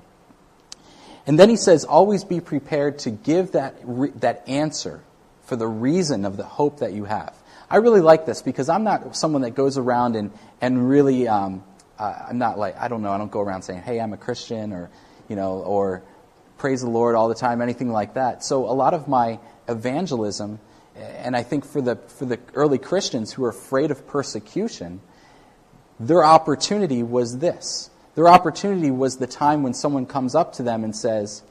And 1.28 1.38
then 1.38 1.50
he 1.50 1.58
says, 1.58 1.84
Always 1.84 2.24
be 2.24 2.40
prepared 2.40 3.00
to 3.00 3.10
give 3.10 3.54
that, 3.54 3.76
that 4.22 4.48
answer 4.48 5.02
for 5.46 5.56
the 5.56 5.68
reason 5.68 6.26
of 6.26 6.38
the 6.38 6.46
hope 6.46 6.80
that 6.80 6.94
you 6.94 7.06
have. 7.06 7.36
I 7.68 7.78
really 7.78 8.02
like 8.02 8.28
this 8.28 8.44
because 8.44 8.70
I'm 8.70 8.84
not 8.84 9.18
someone 9.18 9.42
that 9.42 9.56
goes 9.56 9.78
around 9.78 10.16
and, 10.16 10.32
and 10.62 10.88
really, 10.88 11.28
um, 11.28 11.64
uh, 11.98 12.28
I'm 12.30 12.38
not 12.38 12.58
like, 12.58 12.78
I 12.78 12.88
don't 12.88 13.02
know, 13.02 13.12
I 13.12 13.18
don't 13.18 13.32
go 13.32 13.42
around 13.42 13.64
saying, 13.64 13.82
hey, 13.82 14.00
I'm 14.00 14.14
a 14.14 14.18
Christian 14.18 14.72
or 14.72 14.92
you 15.28 15.36
know, 15.36 15.60
or 15.60 16.04
praise 16.60 16.82
the 16.82 16.90
Lord 16.90 17.16
all 17.16 17.30
the 17.30 17.36
time, 17.36 17.62
anything 17.62 17.92
like 17.92 18.16
that. 18.16 18.44
So 18.44 18.70
a 18.70 18.74
lot 18.74 18.94
of 18.94 19.08
my 19.08 19.40
evangelism, 19.68 20.60
and 20.96 21.36
I 21.36 21.42
think 21.42 21.66
for 21.66 21.82
the, 21.82 21.96
for 21.96 22.26
the 22.26 22.40
early 22.54 22.78
Christians 22.78 23.32
who 23.32 23.44
were 23.44 23.50
afraid 23.50 23.92
of 23.92 24.06
persecution, 24.08 25.02
their 26.00 26.24
opportunity 26.24 27.04
was 27.04 27.40
this. 27.40 27.90
Their 28.16 28.28
opportunity 28.28 28.92
was 28.92 29.18
the 29.18 29.28
time 29.28 29.64
when 29.64 29.74
someone 29.74 30.06
comes 30.06 30.36
up 30.36 30.54
to 30.54 30.64
them 30.64 30.84
and 30.84 30.96
says, 30.96 31.44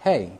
Hey, 0.00 0.38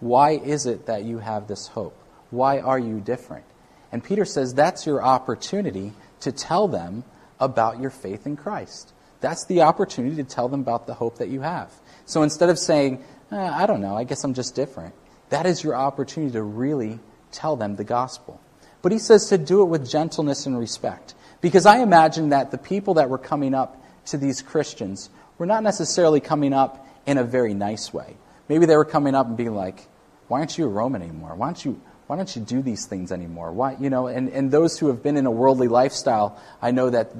why 0.00 0.32
is 0.32 0.66
it 0.66 0.86
that 0.86 1.04
you 1.04 1.18
have 1.18 1.46
this 1.46 1.68
hope? 1.68 1.96
Why 2.30 2.60
are 2.60 2.78
you 2.78 3.00
different? 3.00 3.44
And 3.92 4.04
Peter 4.04 4.24
says 4.24 4.54
that's 4.54 4.86
your 4.86 5.02
opportunity 5.02 5.92
to 6.20 6.32
tell 6.32 6.68
them 6.68 7.04
about 7.38 7.80
your 7.80 7.90
faith 7.90 8.26
in 8.26 8.36
Christ. 8.36 8.92
That's 9.20 9.44
the 9.46 9.62
opportunity 9.62 10.16
to 10.16 10.24
tell 10.24 10.48
them 10.48 10.60
about 10.60 10.86
the 10.86 10.94
hope 10.94 11.18
that 11.18 11.28
you 11.28 11.40
have. 11.40 11.72
So 12.06 12.22
instead 12.22 12.50
of 12.50 12.58
saying, 12.58 13.04
eh, 13.32 13.36
I 13.36 13.66
don't 13.66 13.80
know, 13.80 13.96
I 13.96 14.04
guess 14.04 14.24
I'm 14.24 14.34
just 14.34 14.54
different, 14.54 14.94
that 15.30 15.46
is 15.46 15.62
your 15.62 15.74
opportunity 15.74 16.32
to 16.32 16.42
really 16.42 16.98
tell 17.32 17.56
them 17.56 17.76
the 17.76 17.84
gospel. 17.84 18.40
But 18.82 18.92
he 18.92 18.98
says 18.98 19.28
to 19.28 19.38
do 19.38 19.62
it 19.62 19.66
with 19.66 19.88
gentleness 19.88 20.46
and 20.46 20.58
respect. 20.58 21.14
Because 21.40 21.66
I 21.66 21.78
imagine 21.78 22.30
that 22.30 22.50
the 22.50 22.58
people 22.58 22.94
that 22.94 23.08
were 23.08 23.18
coming 23.18 23.54
up 23.54 23.82
to 24.06 24.18
these 24.18 24.42
Christians 24.42 25.10
were 25.38 25.46
not 25.46 25.62
necessarily 25.62 26.20
coming 26.20 26.52
up 26.52 26.86
in 27.06 27.18
a 27.18 27.24
very 27.24 27.54
nice 27.54 27.92
way. 27.92 28.16
Maybe 28.48 28.66
they 28.66 28.76
were 28.76 28.84
coming 28.84 29.14
up 29.14 29.26
and 29.26 29.36
being 29.36 29.54
like, 29.54 29.86
why 30.28 30.38
aren't 30.38 30.58
you 30.58 30.64
a 30.64 30.68
Roman 30.68 31.02
anymore? 31.02 31.34
Why 31.34 31.46
don't 31.46 31.64
you, 31.64 31.80
why 32.06 32.16
don't 32.16 32.34
you 32.34 32.42
do 32.42 32.62
these 32.62 32.86
things 32.86 33.10
anymore? 33.10 33.52
Why, 33.52 33.76
you 33.80 33.88
know, 33.88 34.06
and, 34.06 34.28
and 34.28 34.50
those 34.50 34.78
who 34.78 34.88
have 34.88 35.02
been 35.02 35.16
in 35.16 35.26
a 35.26 35.30
worldly 35.30 35.68
lifestyle, 35.68 36.40
I 36.60 36.72
know 36.72 36.90
that, 36.90 37.12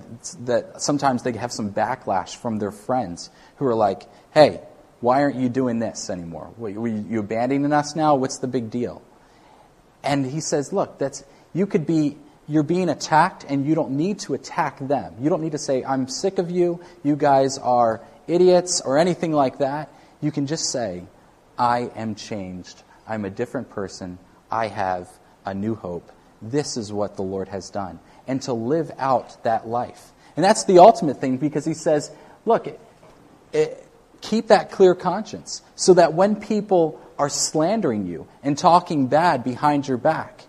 that 0.47 0.83
sometimes 0.83 1.23
they 1.23 1.33
have 1.33 1.53
some 1.53 1.73
backlash 1.73 2.37
from 2.37 2.59
their 2.59 2.73
friends 2.73 3.31
who 3.57 3.67
are 3.67 3.75
like, 3.75 4.03
hey, 4.33 4.61
why 5.01 5.23
aren't 5.23 5.37
you 5.37 5.49
doing 5.49 5.79
this 5.79 6.11
anymore? 6.11 6.53
Were 6.59 6.89
you 6.89 7.21
abandoning 7.21 7.73
us 7.73 7.97
now? 7.97 8.17
What's 8.17 8.39
the 8.39 8.49
big 8.49 8.71
deal? 8.71 9.01
And 10.03 10.27
he 10.27 10.41
says, 10.41 10.73
look, 10.73 10.99
that's, 10.99 11.25
you 11.53 11.67
could 11.67 11.87
be, 11.87 12.17
you're 12.51 12.65
being 12.65 12.89
attacked 12.89 13.45
and 13.49 13.65
you 13.65 13.77
don't 13.77 13.93
need 13.93 14.19
to 14.19 14.35
attack 14.35 14.81
them. 14.81 15.15
You 15.21 15.31
don't 15.31 15.41
need 15.41 15.53
to 15.53 15.59
say, 15.59 15.85
I'm 15.85 16.09
sick 16.09 16.39
of 16.39 16.51
you, 16.51 16.81
you 17.05 17.15
guys 17.15 17.59
are 17.59 18.03
idiots 18.27 18.81
or 18.81 18.99
anything 18.99 19.31
like 19.33 19.59
that. 19.59 19.89
You 20.21 20.33
can 20.33 20.49
just 20.49 20.71
say, 20.71 21.05
I 21.57 21.93
am 21.95 22.17
changed. 22.17 22.83
I'm 23.07 23.25
a 23.25 23.31
different 23.31 23.71
person. 23.71 24.19
I 24.51 24.67
have 24.67 25.09
a 25.47 25.55
new 25.55 25.77
hope. 25.77 26.11
This 26.43 26.77
is 26.77 26.93
what 26.93 27.15
the 27.15 27.23
Lord 27.23 27.47
has 27.49 27.71
done. 27.71 28.01
And 28.27 28.43
to 28.43 28.53
live 28.53 28.91
out 28.99 29.45
that 29.45 29.69
life. 29.69 30.11
And 30.35 30.45
that's 30.45 30.65
the 30.65 30.81
ultimate 30.81 31.21
thing 31.21 31.37
because 31.37 31.65
he 31.65 31.75
says, 31.75 32.11
look, 32.45 32.67
it, 32.67 32.81
it, 33.53 33.87
keep 34.23 34.49
that 34.49 34.73
clear 34.73 34.97
conscience 34.97 35.63
so 35.77 35.95
that 35.95 36.15
when 36.15 36.35
people 36.35 37.01
are 37.17 37.29
slandering 37.29 38.07
you 38.07 38.27
and 38.43 38.59
talking 38.59 39.07
bad 39.07 39.45
behind 39.45 39.87
your 39.87 39.99
back, 39.99 40.43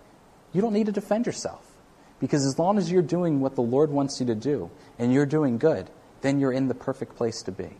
you 0.52 0.60
don't 0.60 0.72
need 0.72 0.86
to 0.86 0.92
defend 0.92 1.26
yourself. 1.26 1.61
Because 2.22 2.46
as 2.46 2.56
long 2.56 2.78
as 2.78 2.88
you're 2.88 3.02
doing 3.02 3.40
what 3.40 3.56
the 3.56 3.62
Lord 3.62 3.90
wants 3.90 4.20
you 4.20 4.26
to 4.26 4.36
do 4.36 4.70
and 4.96 5.12
you're 5.12 5.26
doing 5.26 5.58
good, 5.58 5.90
then 6.20 6.38
you're 6.38 6.52
in 6.52 6.68
the 6.68 6.74
perfect 6.74 7.16
place 7.16 7.42
to 7.42 7.50
be. 7.50 7.70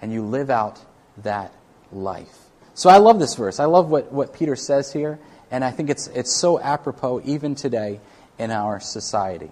And 0.00 0.10
you 0.10 0.22
live 0.24 0.48
out 0.48 0.80
that 1.18 1.52
life. 1.92 2.34
So 2.72 2.88
I 2.88 2.96
love 2.96 3.18
this 3.18 3.34
verse. 3.34 3.60
I 3.60 3.66
love 3.66 3.90
what, 3.90 4.10
what 4.10 4.32
Peter 4.32 4.56
says 4.56 4.90
here. 4.90 5.18
And 5.50 5.62
I 5.62 5.70
think 5.70 5.90
it's, 5.90 6.06
it's 6.08 6.32
so 6.32 6.58
apropos 6.58 7.20
even 7.26 7.54
today 7.54 8.00
in 8.38 8.50
our 8.50 8.80
society. 8.80 9.50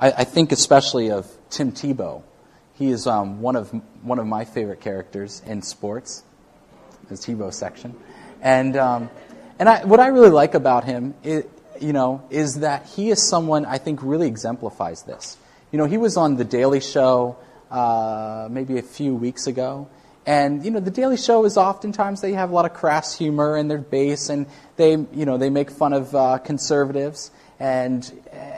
I, 0.00 0.10
I 0.10 0.24
think 0.24 0.50
especially 0.50 1.12
of 1.12 1.30
Tim 1.50 1.70
Tebow 1.70 2.24
he 2.74 2.90
is 2.90 3.06
um, 3.06 3.40
one, 3.40 3.54
of, 3.54 3.70
one 4.02 4.18
of 4.18 4.26
my 4.26 4.44
favorite 4.44 4.80
characters 4.80 5.40
in 5.46 5.62
sports, 5.62 6.24
the 7.08 7.14
Tebow 7.14 7.54
section. 7.54 7.94
And, 8.40 8.76
um, 8.76 9.08
and 9.60 9.68
I, 9.68 9.84
what 9.84 10.00
I 10.00 10.08
really 10.08 10.30
like 10.30 10.54
about 10.54 10.82
him, 10.82 11.14
is, 11.22 11.44
you 11.80 11.92
know, 11.92 12.22
is 12.30 12.60
that 12.60 12.86
he 12.86 13.10
is 13.10 13.22
someone 13.22 13.64
I 13.64 13.78
think 13.78 14.00
really 14.02 14.26
exemplifies 14.26 15.02
this. 15.02 15.36
You 15.70 15.78
know, 15.78 15.86
he 15.86 15.98
was 15.98 16.16
on 16.16 16.36
The 16.36 16.44
Daily 16.44 16.80
Show 16.80 17.36
uh, 17.70 18.48
maybe 18.50 18.78
a 18.78 18.82
few 18.82 19.14
weeks 19.14 19.46
ago. 19.46 19.88
And, 20.24 20.64
you 20.64 20.70
know, 20.70 20.80
The 20.80 20.90
Daily 20.90 21.16
Show 21.16 21.44
is 21.44 21.56
oftentimes 21.56 22.20
they 22.20 22.34
have 22.34 22.50
a 22.50 22.54
lot 22.54 22.64
of 22.64 22.74
crass 22.74 23.16
humor 23.16 23.56
in 23.56 23.68
their 23.68 23.78
base, 23.78 24.28
and 24.28 24.46
they, 24.76 24.90
you 24.92 25.24
know, 25.24 25.36
they 25.36 25.50
make 25.50 25.70
fun 25.70 25.92
of 25.92 26.14
uh, 26.14 26.38
conservatives 26.38 27.30
and, 27.58 28.12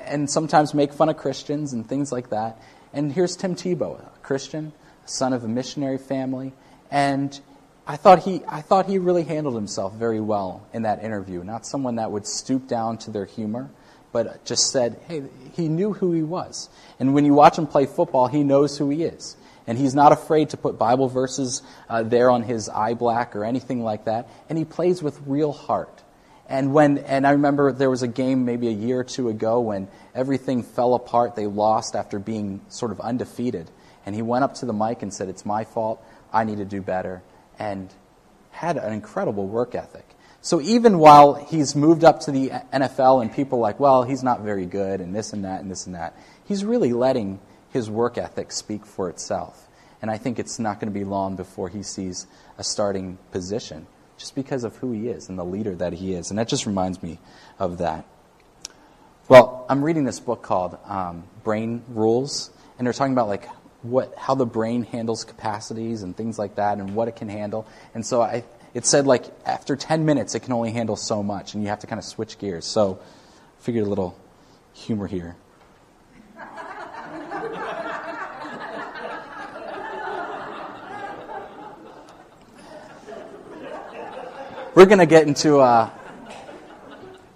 and 0.04 0.28
sometimes 0.28 0.74
make 0.74 0.92
fun 0.92 1.08
of 1.08 1.16
Christians 1.16 1.72
and 1.72 1.88
things 1.88 2.12
like 2.12 2.30
that. 2.30 2.60
And 2.92 3.12
here's 3.12 3.36
Tim 3.36 3.54
Tebow, 3.54 3.98
a 3.98 4.18
Christian, 4.22 4.72
son 5.06 5.32
of 5.32 5.44
a 5.44 5.48
missionary 5.48 5.98
family, 5.98 6.52
and 6.90 7.38
I 7.86 7.96
thought 7.96 8.20
he 8.20 8.42
I 8.48 8.62
thought 8.62 8.86
he 8.86 8.98
really 8.98 9.24
handled 9.24 9.54
himself 9.54 9.94
very 9.94 10.20
well 10.20 10.66
in 10.72 10.82
that 10.82 11.04
interview. 11.04 11.44
Not 11.44 11.66
someone 11.66 11.96
that 11.96 12.10
would 12.10 12.26
stoop 12.26 12.66
down 12.66 12.96
to 12.98 13.10
their 13.10 13.26
humor, 13.26 13.70
but 14.10 14.44
just 14.44 14.70
said, 14.70 14.98
hey, 15.08 15.24
he 15.54 15.68
knew 15.68 15.92
who 15.92 16.12
he 16.12 16.22
was. 16.22 16.70
And 16.98 17.14
when 17.14 17.24
you 17.24 17.34
watch 17.34 17.58
him 17.58 17.66
play 17.66 17.84
football, 17.84 18.28
he 18.28 18.44
knows 18.44 18.78
who 18.78 18.88
he 18.88 19.02
is. 19.02 19.36
And 19.66 19.76
he's 19.76 19.94
not 19.94 20.12
afraid 20.12 20.50
to 20.50 20.56
put 20.56 20.78
Bible 20.78 21.08
verses 21.08 21.62
uh, 21.88 22.02
there 22.04 22.30
on 22.30 22.42
his 22.42 22.68
eye 22.68 22.94
black 22.94 23.34
or 23.34 23.44
anything 23.44 23.82
like 23.82 24.04
that. 24.04 24.28
And 24.48 24.56
he 24.56 24.64
plays 24.64 25.02
with 25.02 25.20
real 25.26 25.52
heart. 25.52 26.02
And 26.48 26.72
when 26.72 26.98
and 26.98 27.26
I 27.26 27.32
remember 27.32 27.72
there 27.72 27.90
was 27.90 28.02
a 28.02 28.08
game 28.08 28.44
maybe 28.44 28.68
a 28.68 28.72
year 28.72 29.00
or 29.00 29.04
two 29.04 29.28
ago 29.28 29.60
when 29.60 29.88
everything 30.14 30.62
fell 30.62 30.94
apart. 30.94 31.34
They 31.34 31.46
lost 31.46 31.96
after 31.96 32.18
being 32.18 32.60
sort 32.68 32.92
of 32.92 33.00
undefeated. 33.00 33.70
And 34.06 34.14
he 34.14 34.22
went 34.22 34.44
up 34.44 34.54
to 34.56 34.66
the 34.66 34.72
mic 34.72 35.02
and 35.02 35.12
said, 35.12 35.28
It's 35.28 35.44
my 35.44 35.64
fault. 35.64 36.04
I 36.32 36.44
need 36.44 36.58
to 36.58 36.64
do 36.64 36.80
better. 36.80 37.22
And 37.58 37.92
had 38.50 38.76
an 38.76 38.92
incredible 38.92 39.46
work 39.46 39.74
ethic. 39.74 40.06
So 40.40 40.60
even 40.60 40.98
while 40.98 41.34
he's 41.34 41.74
moved 41.74 42.04
up 42.04 42.20
to 42.20 42.30
the 42.30 42.50
NFL 42.72 43.22
and 43.22 43.32
people 43.32 43.58
like, 43.58 43.80
well, 43.80 44.02
he's 44.02 44.22
not 44.22 44.42
very 44.42 44.66
good 44.66 45.00
and 45.00 45.14
this 45.14 45.32
and 45.32 45.44
that 45.44 45.62
and 45.62 45.70
this 45.70 45.86
and 45.86 45.94
that, 45.94 46.16
he's 46.44 46.64
really 46.64 46.92
letting 46.92 47.40
his 47.70 47.90
work 47.90 48.18
ethic 48.18 48.52
speak 48.52 48.84
for 48.84 49.08
itself. 49.08 49.68
And 50.02 50.10
I 50.10 50.18
think 50.18 50.38
it's 50.38 50.58
not 50.58 50.80
going 50.80 50.92
to 50.92 50.98
be 50.98 51.04
long 51.04 51.34
before 51.34 51.70
he 51.70 51.82
sees 51.82 52.26
a 52.58 52.64
starting 52.64 53.18
position 53.32 53.86
just 54.18 54.34
because 54.34 54.64
of 54.64 54.76
who 54.76 54.92
he 54.92 55.08
is 55.08 55.28
and 55.28 55.38
the 55.38 55.44
leader 55.44 55.74
that 55.76 55.94
he 55.94 56.14
is. 56.14 56.30
And 56.30 56.38
that 56.38 56.46
just 56.46 56.66
reminds 56.66 57.02
me 57.02 57.18
of 57.58 57.78
that. 57.78 58.04
Well, 59.28 59.64
I'm 59.68 59.82
reading 59.82 60.04
this 60.04 60.20
book 60.20 60.42
called 60.42 60.76
um, 60.84 61.24
Brain 61.42 61.82
Rules, 61.88 62.50
and 62.78 62.86
they're 62.86 62.92
talking 62.92 63.14
about 63.14 63.28
like 63.28 63.48
what 63.84 64.14
how 64.16 64.34
the 64.34 64.46
brain 64.46 64.82
handles 64.82 65.24
capacities 65.24 66.02
and 66.02 66.16
things 66.16 66.38
like 66.38 66.56
that, 66.56 66.78
and 66.78 66.94
what 66.94 67.06
it 67.06 67.16
can 67.16 67.28
handle. 67.28 67.66
And 67.94 68.04
so 68.04 68.22
I, 68.22 68.44
it 68.72 68.86
said 68.86 69.06
like 69.06 69.24
after 69.46 69.76
10 69.76 70.04
minutes, 70.04 70.34
it 70.34 70.40
can 70.40 70.52
only 70.52 70.72
handle 70.72 70.96
so 70.96 71.22
much, 71.22 71.54
and 71.54 71.62
you 71.62 71.68
have 71.68 71.80
to 71.80 71.86
kind 71.86 71.98
of 71.98 72.04
switch 72.04 72.38
gears. 72.38 72.66
So, 72.66 72.98
I 73.00 73.62
figured 73.62 73.86
a 73.86 73.88
little 73.88 74.18
humor 74.72 75.06
here. 75.06 75.36
We're 84.74 84.86
going 84.86 84.98
to 84.98 85.06
get 85.06 85.28
into 85.28 85.60
a, 85.60 85.92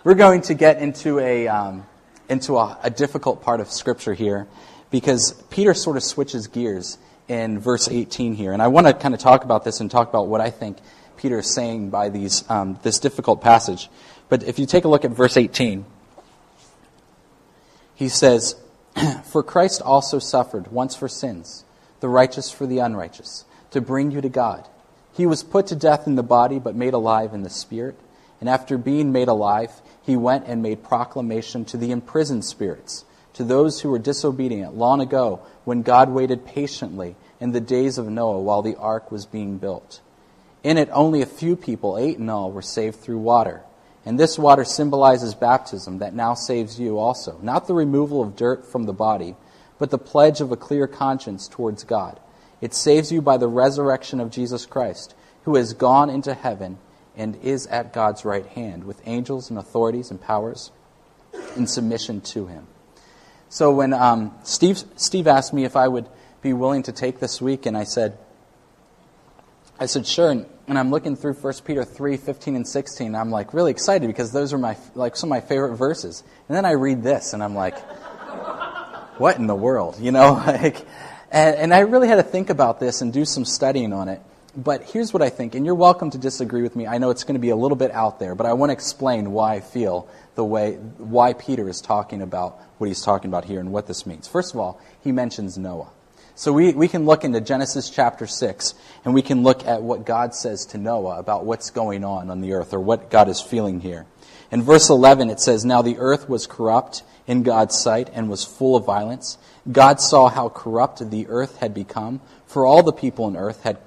we're 0.03 0.15
going 0.15 0.43
to 0.43 0.55
get 0.55 0.83
into 0.83 1.21
a 1.21 1.47
um, 1.47 1.87
into 2.29 2.57
a, 2.57 2.77
a 2.83 2.91
difficult 2.91 3.43
part 3.43 3.61
of 3.61 3.71
Scripture 3.71 4.13
here, 4.13 4.49
because 4.91 5.33
Peter 5.51 5.75
sort 5.75 5.97
of 5.97 6.03
switches 6.03 6.47
gears 6.47 6.99
in 7.29 7.59
verse 7.59 7.89
18 7.89 8.35
here, 8.35 8.53
and 8.53 8.63
I 8.63 8.69
want 8.69 8.87
to 8.87 8.95
kind 8.95 9.15
of 9.15 9.21
talk 9.21 9.45
about 9.45 9.65
this 9.65 9.81
and 9.81 9.91
talk 9.91 10.09
about 10.09 10.29
what 10.29 10.41
I 10.41 10.51
think 10.51 10.79
Peter 11.17 11.41
is 11.41 11.53
saying 11.53 11.91
by 11.91 12.09
these 12.09 12.49
um, 12.51 12.79
this 12.83 12.99
difficult 12.99 13.41
passage. 13.41 13.91
But 14.29 14.45
if 14.45 14.59
you 14.59 14.67
take 14.67 14.85
a 14.85 14.89
look 14.89 15.05
at 15.05 15.11
verse 15.11 15.37
18, 15.37 15.85
he 17.95 18.09
says, 18.09 18.57
"For 19.25 19.43
Christ 19.43 19.83
also 19.83 20.19
suffered 20.19 20.69
once 20.73 20.95
for 20.95 21.09
sins, 21.09 21.65
the 22.01 22.09
righteous 22.09 22.51
for 22.51 22.67
the 22.67 22.79
unrighteous, 22.79 23.45
to 23.73 23.81
bring 23.81 24.11
you 24.11 24.21
to 24.21 24.29
God." 24.29 24.69
He 25.19 25.27
was 25.27 25.43
put 25.43 25.67
to 25.67 25.75
death 25.75 26.07
in 26.07 26.15
the 26.15 26.23
body, 26.23 26.61
but 26.61 26.77
made 26.77 26.95
alive 26.95 27.35
in 27.35 27.43
the 27.43 27.51
spirit. 27.51 27.99
And 28.41 28.49
after 28.49 28.79
being 28.79 29.11
made 29.11 29.27
alive, 29.27 29.83
he 30.01 30.17
went 30.17 30.47
and 30.47 30.63
made 30.63 30.85
proclamation 30.85 31.65
to 31.67 31.77
the 31.77 31.91
imprisoned 31.91 32.45
spirits, 32.45 33.05
to 33.35 33.45
those 33.45 33.81
who 33.81 33.91
were 33.91 33.99
disobedient 33.99 34.77
long 34.77 35.01
ago, 35.01 35.41
when 35.65 35.83
God 35.83 36.11
waited 36.11 36.47
patiently 36.47 37.17
in 37.41 37.53
the 37.53 37.61
days 37.61 37.99
of 37.99 38.09
Noah 38.09 38.41
while 38.41 38.63
the 38.63 38.77
ark 38.77 39.13
was 39.13 39.27
being 39.27 39.59
built. 39.59 40.01
In 40.65 40.77
it, 40.77 40.89
only 40.93 41.23
a 41.23 41.27
few 41.27 41.55
people, 41.55 41.99
eight 41.99 42.19
in 42.19 42.29
all, 42.29 42.51
were 42.51 42.63
saved 42.63 42.97
through 42.97 43.19
water. 43.19 43.63
And 44.05 44.19
this 44.19 44.39
water 44.39 44.65
symbolizes 44.65 45.35
baptism 45.35 45.99
that 45.99 46.15
now 46.15 46.35
saves 46.35 46.81
you 46.81 46.99
also, 46.99 47.39
not 47.43 47.67
the 47.67 47.75
removal 47.75 48.23
of 48.23 48.37
dirt 48.37 48.67
from 48.67 48.85
the 48.85 48.93
body, 48.93 49.37
but 49.79 49.91
the 49.91 49.99
pledge 49.99 50.41
of 50.41 50.51
a 50.51 50.57
clear 50.57 50.87
conscience 50.87 51.47
towards 51.47 51.85
God. 51.85 52.19
It 52.61 52.75
saves 52.75 53.13
you 53.13 53.23
by 53.23 53.37
the 53.37 53.49
resurrection 53.49 54.19
of 54.19 54.31
Jesus 54.31 54.67
Christ, 54.67 55.15
who 55.45 55.57
has 55.57 55.75
gone 55.75 56.11
into 56.11 56.35
heaven 56.35 56.79
and 57.17 57.37
is 57.37 57.67
at 57.67 57.93
God's 57.93 58.25
right 58.25 58.47
hand, 58.47 58.85
with 58.85 59.01
angels 59.07 59.51
and 59.51 59.59
authorities 59.59 60.11
and 60.11 60.21
powers 60.21 60.71
in 61.57 61.67
submission 61.67 62.21
to 62.23 62.47
him. 62.47 62.67
So 63.49 63.73
when 63.73 63.93
um, 63.93 64.35
Steve, 64.45 64.83
Steve 64.97 65.27
asked 65.27 65.53
me 65.53 65.65
if 65.65 65.77
I 65.77 65.89
would 65.89 66.09
be 66.43 66.53
willing 66.53 66.83
to 66.85 66.93
take 66.93 67.19
this 67.19 67.41
week, 67.41 67.67
and 67.67 67.77
I 67.77 67.85
said, 67.85 68.19
I 69.81 69.87
said, 69.87 70.07
sure. 70.07 70.31
And, 70.31 70.47
and 70.67 70.79
I'm 70.79 70.91
looking 70.91 71.17
through 71.17 71.35
1 71.35 71.55
Peter 71.65 71.85
3, 71.85 72.17
15 72.17 72.57
and 72.57 72.67
16. 72.69 73.15
I'm 73.15 73.31
like 73.31 73.55
really 73.55 73.71
excited 73.71 74.07
because 74.07 74.33
those 74.33 74.53
are 74.53 74.59
my, 74.59 74.77
like 74.95 75.17
some 75.17 75.29
of 75.29 75.31
my 75.31 75.41
favorite 75.41 75.77
verses. 75.77 76.23
And 76.49 76.57
then 76.57 76.65
I 76.65 76.73
read 76.73 77.03
this 77.03 77.33
and 77.33 77.43
I'm 77.43 77.55
like, 77.55 77.79
what 79.19 79.37
in 79.37 79.47
the 79.47 79.55
world? 79.55 79.99
You 80.01 80.13
know, 80.13 80.33
like, 80.47 80.85
and, 81.31 81.57
and 81.57 81.75
I 81.75 81.81
really 81.81 82.09
had 82.09 82.17
to 82.17 82.23
think 82.23 82.51
about 82.51 82.81
this 82.81 83.01
and 83.01 83.13
do 83.13 83.25
some 83.25 83.45
studying 83.45 83.93
on 83.93 84.09
it. 84.09 84.21
But 84.59 84.83
here's 84.83 85.13
what 85.13 85.23
I 85.23 85.31
think, 85.31 85.55
and 85.55 85.65
you're 85.65 85.77
welcome 85.77 86.11
to 86.11 86.19
disagree 86.19 86.63
with 86.63 86.75
me. 86.75 86.85
I 86.85 86.99
know 86.99 87.11
it's 87.11 87.23
going 87.23 87.37
to 87.37 87.41
be 87.41 87.51
a 87.51 87.57
little 87.57 87.77
bit 87.77 87.93
out 87.93 88.19
there, 88.19 88.35
but 88.35 88.45
I 88.45 88.55
want 88.55 88.71
to 88.71 88.73
explain 88.73 89.31
why 89.31 89.55
I 89.55 89.61
feel 89.61 90.09
the 90.35 90.45
way, 90.45 90.73
why 90.73 91.35
Peter 91.35 91.69
is 91.69 91.81
talking 91.81 92.23
about 92.23 92.61
what 92.79 92.89
he's 92.89 93.01
talking 93.01 93.31
about 93.31 93.45
here 93.45 93.61
and 93.61 93.71
what 93.71 93.87
this 93.87 94.05
means. 94.05 94.27
First 94.27 94.55
of 94.55 94.59
all, 94.59 94.81
he 95.01 95.13
mentions 95.13 95.57
Noah. 95.57 95.91
So 96.35 96.53
we, 96.53 96.73
we 96.73 96.89
can 96.89 97.05
look 97.05 97.23
into 97.23 97.41
Genesis 97.41 97.89
chapter 97.89 98.27
6, 98.27 98.75
and 99.05 99.15
we 99.15 99.23
can 99.23 99.45
look 99.45 99.65
at 99.65 99.81
what 99.81 100.05
God 100.05 100.35
says 100.35 100.67
to 100.67 100.79
Noah 100.79 101.21
about 101.21 101.45
what's 101.45 101.71
going 101.71 102.03
on 102.03 102.29
on 102.29 102.41
the 102.41 102.55
earth, 102.55 102.75
or 102.75 102.81
what 102.81 103.11
God 103.11 103.29
is 103.29 103.41
feeling 103.41 103.79
here. 103.79 104.07
In 104.51 104.63
verse 104.63 104.91
11, 104.91 105.31
it 105.31 105.39
says, 105.39 105.65
Now 105.65 105.83
the 105.83 105.99
earth 105.99 106.29
was 106.29 106.49
corrupt 106.49 107.05
in 107.29 107.45
God's 107.45 107.79
sight 107.79 108.11
and 108.13 108.29
was 108.29 108.45
full 108.45 108.75
of 108.75 108.85
violence. 108.85 109.39
God 109.71 110.01
saw 110.01 110.29
how 110.29 110.49
corrupt 110.49 111.11
the 111.11 111.29
earth 111.29 111.59
had 111.59 111.75
become, 111.75 112.21
for 112.47 112.67
all 112.67 112.83
the 112.83 112.93
people 112.93 113.27
on 113.27 113.37
earth 113.37 113.63
had, 113.63 113.79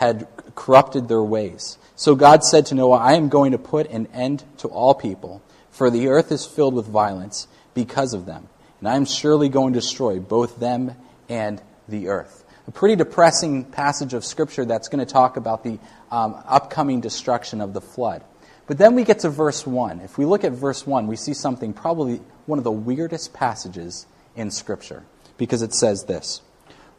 had 0.00 0.26
corrupted 0.54 1.08
their 1.08 1.22
ways. 1.22 1.76
So 1.94 2.14
God 2.14 2.42
said 2.42 2.64
to 2.66 2.74
Noah, 2.74 2.96
I 2.96 3.12
am 3.12 3.28
going 3.28 3.52
to 3.52 3.58
put 3.58 3.90
an 3.90 4.06
end 4.14 4.42
to 4.56 4.68
all 4.68 4.94
people, 4.94 5.42
for 5.70 5.90
the 5.90 6.08
earth 6.08 6.32
is 6.32 6.46
filled 6.46 6.72
with 6.72 6.86
violence 6.86 7.46
because 7.74 8.14
of 8.14 8.24
them. 8.24 8.48
And 8.78 8.88
I 8.88 8.96
am 8.96 9.04
surely 9.04 9.50
going 9.50 9.74
to 9.74 9.78
destroy 9.78 10.18
both 10.18 10.58
them 10.58 10.96
and 11.28 11.60
the 11.86 12.08
earth. 12.08 12.46
A 12.66 12.70
pretty 12.70 12.96
depressing 12.96 13.62
passage 13.62 14.14
of 14.14 14.24
Scripture 14.24 14.64
that's 14.64 14.88
going 14.88 15.04
to 15.04 15.12
talk 15.12 15.36
about 15.36 15.64
the 15.64 15.78
um, 16.10 16.42
upcoming 16.46 17.02
destruction 17.02 17.60
of 17.60 17.74
the 17.74 17.82
flood. 17.82 18.24
But 18.66 18.78
then 18.78 18.94
we 18.94 19.04
get 19.04 19.18
to 19.18 19.28
verse 19.28 19.66
1. 19.66 20.00
If 20.00 20.16
we 20.16 20.24
look 20.24 20.44
at 20.44 20.52
verse 20.52 20.86
1, 20.86 21.08
we 21.08 21.16
see 21.16 21.34
something 21.34 21.74
probably 21.74 22.22
one 22.46 22.58
of 22.58 22.64
the 22.64 22.72
weirdest 22.72 23.34
passages 23.34 24.06
in 24.34 24.50
Scripture 24.50 25.02
because 25.36 25.60
it 25.60 25.74
says 25.74 26.04
this 26.04 26.40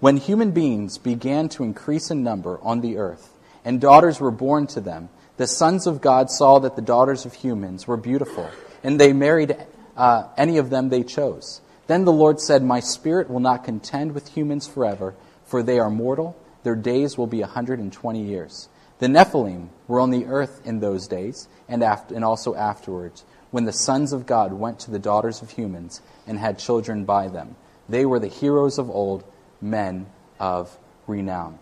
When 0.01 0.17
human 0.17 0.49
beings 0.49 0.97
began 0.97 1.47
to 1.49 1.63
increase 1.63 2.09
in 2.09 2.23
number 2.23 2.59
on 2.63 2.81
the 2.81 2.97
earth, 2.97 3.37
and 3.63 3.79
daughters 3.79 4.19
were 4.19 4.31
born 4.31 4.65
to 4.67 4.81
them, 4.81 5.09
the 5.37 5.45
sons 5.45 5.85
of 5.85 6.01
God 6.01 6.31
saw 6.31 6.57
that 6.57 6.75
the 6.75 6.81
daughters 6.81 7.23
of 7.23 7.35
humans 7.35 7.85
were 7.85 7.97
beautiful, 7.97 8.49
and 8.83 8.99
they 8.99 9.13
married 9.13 9.55
uh, 9.95 10.23
any 10.35 10.57
of 10.57 10.71
them 10.71 10.89
they 10.89 11.03
chose. 11.03 11.61
Then 11.85 12.03
the 12.03 12.11
Lord 12.11 12.39
said, 12.39 12.63
My 12.63 12.79
spirit 12.79 13.29
will 13.29 13.41
not 13.41 13.63
contend 13.63 14.13
with 14.13 14.29
humans 14.29 14.67
forever, 14.67 15.13
for 15.45 15.61
they 15.61 15.77
are 15.77 15.91
mortal. 15.91 16.35
Their 16.63 16.75
days 16.75 17.15
will 17.15 17.27
be 17.27 17.41
a 17.41 17.45
120 17.45 18.23
years. 18.23 18.69
The 18.97 19.07
Nephilim 19.07 19.69
were 19.87 19.99
on 19.99 20.09
the 20.09 20.25
earth 20.25 20.61
in 20.65 20.79
those 20.79 21.07
days, 21.07 21.47
and, 21.69 21.83
after, 21.83 22.15
and 22.15 22.25
also 22.25 22.55
afterwards, 22.55 23.23
when 23.51 23.65
the 23.65 23.71
sons 23.71 24.13
of 24.13 24.25
God 24.25 24.51
went 24.51 24.79
to 24.79 24.89
the 24.89 24.97
daughters 24.97 25.43
of 25.43 25.51
humans 25.51 26.01
and 26.25 26.39
had 26.39 26.57
children 26.57 27.05
by 27.05 27.27
them. 27.27 27.55
They 27.87 28.05
were 28.05 28.19
the 28.19 28.27
heroes 28.27 28.79
of 28.79 28.89
old, 28.89 29.23
men 29.61 30.07
of 30.39 30.75
renown. 31.07 31.59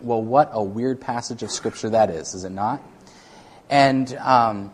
Well, 0.00 0.22
what 0.22 0.50
a 0.52 0.62
weird 0.62 1.00
passage 1.00 1.42
of 1.42 1.50
Scripture 1.50 1.90
that 1.90 2.10
is, 2.10 2.34
is 2.34 2.44
it 2.44 2.50
not? 2.50 2.82
And 3.68 4.12
um, 4.16 4.72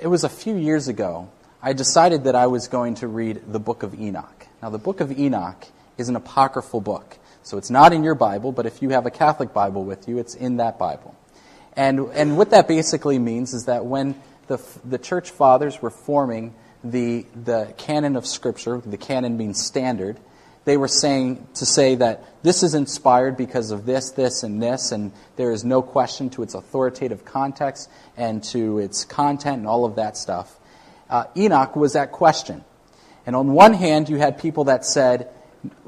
it 0.00 0.08
was 0.08 0.24
a 0.24 0.28
few 0.28 0.56
years 0.56 0.88
ago 0.88 1.28
I 1.62 1.72
decided 1.72 2.24
that 2.24 2.34
I 2.34 2.46
was 2.48 2.68
going 2.68 2.96
to 2.96 3.08
read 3.08 3.40
the 3.50 3.58
book 3.58 3.82
of 3.82 3.98
Enoch. 3.98 4.46
Now, 4.62 4.68
the 4.68 4.78
book 4.78 5.00
of 5.00 5.18
Enoch 5.18 5.66
is 5.96 6.10
an 6.10 6.16
apocryphal 6.16 6.82
book. 6.82 7.16
So 7.42 7.56
it's 7.56 7.70
not 7.70 7.94
in 7.94 8.04
your 8.04 8.14
Bible, 8.14 8.52
but 8.52 8.66
if 8.66 8.82
you 8.82 8.90
have 8.90 9.06
a 9.06 9.10
Catholic 9.10 9.54
Bible 9.54 9.82
with 9.82 10.06
you, 10.06 10.18
it's 10.18 10.34
in 10.34 10.58
that 10.58 10.78
Bible. 10.78 11.14
And, 11.74 12.00
and 12.12 12.36
what 12.36 12.50
that 12.50 12.68
basically 12.68 13.18
means 13.18 13.54
is 13.54 13.64
that 13.64 13.86
when 13.86 14.14
the, 14.46 14.60
the 14.84 14.98
church 14.98 15.30
fathers 15.30 15.80
were 15.80 15.90
forming 15.90 16.54
the, 16.82 17.24
the 17.34 17.72
canon 17.78 18.16
of 18.16 18.26
Scripture, 18.26 18.82
the 18.84 18.98
canon 18.98 19.38
means 19.38 19.58
standard, 19.58 20.18
they 20.64 20.76
were 20.76 20.88
saying 20.88 21.46
to 21.54 21.66
say 21.66 21.94
that 21.96 22.24
this 22.42 22.62
is 22.62 22.74
inspired 22.74 23.36
because 23.36 23.70
of 23.70 23.86
this, 23.86 24.10
this, 24.10 24.42
and 24.42 24.62
this, 24.62 24.92
and 24.92 25.12
there 25.36 25.52
is 25.52 25.64
no 25.64 25.82
question 25.82 26.30
to 26.30 26.42
its 26.42 26.54
authoritative 26.54 27.24
context 27.24 27.90
and 28.16 28.42
to 28.44 28.78
its 28.78 29.04
content 29.04 29.58
and 29.58 29.66
all 29.66 29.84
of 29.84 29.96
that 29.96 30.16
stuff 30.16 30.58
uh, 31.08 31.26
Enoch 31.36 31.76
was 31.76 31.92
that 31.94 32.12
question. 32.12 32.64
And 33.26 33.36
on 33.36 33.52
one 33.52 33.72
hand, 33.72 34.08
you 34.08 34.16
had 34.16 34.38
people 34.38 34.64
that 34.64 34.84
said, 34.84 35.30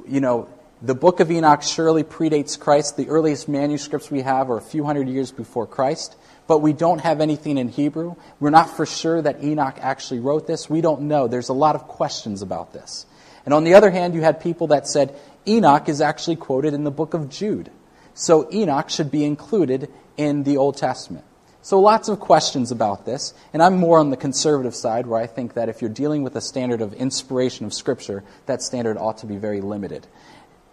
you 0.07 0.21
know, 0.21 0.49
the 0.83 0.95
book 0.95 1.21
of 1.21 1.31
Enoch 1.31 1.63
surely 1.63 2.05
predates 2.05 2.59
Christ. 2.59 2.97
The 2.97 3.09
earliest 3.09 3.49
manuscripts 3.49 4.11
we 4.11 4.21
have 4.21 4.51
are 4.51 4.57
a 4.57 4.63
few 4.63 4.85
hundred 4.85 5.09
years 5.09 5.33
before 5.33 5.67
Christ, 5.67 6.17
but 6.47 6.59
we 6.59 6.73
don't 6.73 7.01
have 7.01 7.21
anything 7.21 7.59
in 7.59 7.69
Hebrew. 7.69 8.15
We're 8.41 8.51
not 8.51 8.77
for 8.77 8.87
sure 8.87 9.21
that 9.21 9.43
Enoch 9.43 9.79
actually 9.81 10.21
wrote 10.21 10.47
this. 10.47 10.69
We 10.69 10.81
don't 10.81 11.03
know. 11.03 11.29
There's 11.29 11.49
a 11.49 11.55
lot 11.55 11.75
of 11.75 11.89
questions 11.89 12.43
about 12.43 12.73
this. 12.73 13.07
And 13.47 13.55
on 13.55 13.65
the 13.65 13.75
other 13.75 13.91
hand, 13.91 14.15
you 14.15 14.21
had 14.21 14.41
people 14.41 14.67
that 14.67 14.87
said 14.87 15.19
Enoch 15.49 15.89
is 15.89 16.03
actually 16.03 16.37
quoted 16.37 16.75
in 16.75 16.85
the 16.85 16.91
book 16.91 17.15
of 17.15 17.31
Jude. 17.31 17.71
So 18.13 18.53
Enoch 18.53 18.91
should 18.91 19.11
be 19.11 19.25
included 19.25 19.91
in 20.19 20.43
the 20.43 20.59
Old 20.59 20.77
Testament. 20.77 21.25
So 21.63 21.81
lots 21.81 22.09
of 22.09 22.21
questions 22.21 22.71
about 22.71 23.07
this, 23.07 23.35
and 23.53 23.61
I'm 23.61 23.77
more 23.77 23.99
on 23.99 24.11
the 24.11 24.17
conservative 24.17 24.75
side 24.75 25.07
where 25.07 25.21
I 25.21 25.27
think 25.27 25.55
that 25.55 25.69
if 25.69 25.81
you're 25.81 25.91
dealing 25.91 26.23
with 26.23 26.37
a 26.37 26.41
standard 26.41 26.81
of 26.81 26.95
inspiration 26.95 27.67
of 27.67 27.75
Scripture, 27.75 28.23
that 28.47 28.63
standard 28.63 28.97
ought 28.97 29.19
to 29.19 29.27
be 29.27 29.37
very 29.37 29.61
limited. 29.61 30.07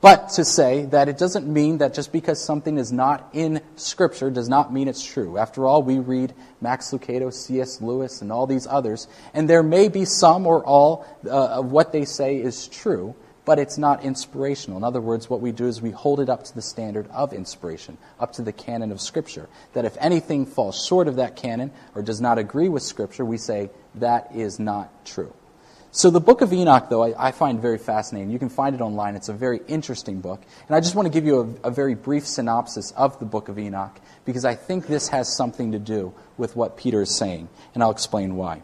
But 0.03 0.27
to 0.31 0.43
say 0.43 0.83
that 0.87 1.07
it 1.07 1.17
doesn't 1.17 1.47
mean 1.47 1.77
that 1.77 1.93
just 1.93 2.11
because 2.11 2.43
something 2.43 2.77
is 2.77 2.91
not 2.91 3.29
in 3.31 3.61
Scripture 3.77 4.29
does 4.29 4.49
not 4.49 4.73
mean 4.73 4.89
it's 4.89 5.01
true. 5.01 5.37
After 5.37 5.65
all, 5.65 5.81
we 5.81 5.99
read 5.99 6.33
Max 6.59 6.91
Lucado, 6.91 7.31
C.S. 7.31 7.79
Lewis, 7.79 8.21
and 8.21 8.29
all 8.29 8.45
these 8.45 8.67
others, 8.67 9.07
and 9.33 9.49
there 9.49 9.63
may 9.63 9.87
be 9.87 10.03
some 10.03 10.45
or 10.45 10.61
all 10.65 11.05
uh, 11.25 11.29
of 11.29 11.71
what 11.71 11.93
they 11.93 12.03
say 12.03 12.35
is 12.35 12.67
true, 12.67 13.15
but 13.45 13.59
it's 13.59 13.77
not 13.77 14.03
inspirational. 14.03 14.75
In 14.77 14.83
other 14.83 14.99
words, 14.99 15.29
what 15.29 15.39
we 15.39 15.53
do 15.53 15.67
is 15.67 15.81
we 15.81 15.91
hold 15.91 16.19
it 16.19 16.27
up 16.27 16.43
to 16.43 16.53
the 16.53 16.61
standard 16.61 17.07
of 17.07 17.31
inspiration, 17.31 17.97
up 18.19 18.33
to 18.33 18.41
the 18.41 18.51
canon 18.51 18.91
of 18.91 18.99
Scripture. 18.99 19.47
That 19.71 19.85
if 19.85 19.95
anything 20.01 20.45
falls 20.45 20.85
short 20.85 21.07
of 21.07 21.15
that 21.15 21.37
canon 21.37 21.71
or 21.95 22.01
does 22.01 22.19
not 22.19 22.37
agree 22.37 22.67
with 22.67 22.83
Scripture, 22.83 23.23
we 23.23 23.37
say 23.37 23.69
that 23.95 24.35
is 24.35 24.59
not 24.59 25.05
true. 25.05 25.33
So 25.95 26.09
the 26.09 26.19
book 26.19 26.41
of 26.41 26.51
Enoch, 26.51 26.89
though, 26.89 27.03
I, 27.03 27.27
I, 27.27 27.31
find 27.31 27.61
very 27.61 27.77
fascinating. 27.77 28.31
You 28.31 28.39
can 28.39 28.49
find 28.49 28.73
it 28.73 28.81
online. 28.81 29.15
It's 29.15 29.29
a 29.29 29.33
very 29.33 29.61
interesting 29.67 30.21
book. 30.21 30.41
And 30.67 30.75
I 30.75 30.79
just 30.79 30.95
want 30.95 31.05
to 31.05 31.11
give 31.11 31.23
you 31.23 31.59
a, 31.63 31.67
a, 31.67 31.71
very 31.71 31.93
brief 31.93 32.25
synopsis 32.25 32.89
of 32.97 33.19
the 33.19 33.25
book 33.25 33.47
of 33.47 33.59
Enoch 33.59 34.01
because 34.25 34.43
I 34.43 34.55
think 34.55 34.87
this 34.87 35.09
has 35.09 35.37
something 35.37 35.71
to 35.71 35.77
do 35.77 36.11
with 36.35 36.55
what 36.55 36.77
Peter 36.77 37.03
is 37.03 37.15
saying. 37.15 37.47
And 37.75 37.83
I'll 37.83 37.91
explain 37.91 38.35
why. 38.35 38.63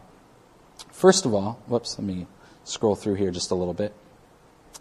First 0.90 1.24
of 1.24 1.32
all, 1.32 1.62
whoops, 1.68 1.96
let 2.00 2.04
me 2.04 2.26
scroll 2.64 2.96
through 2.96 3.14
here 3.14 3.30
just 3.30 3.52
a 3.52 3.54
little 3.54 3.74
bit. 3.74 3.94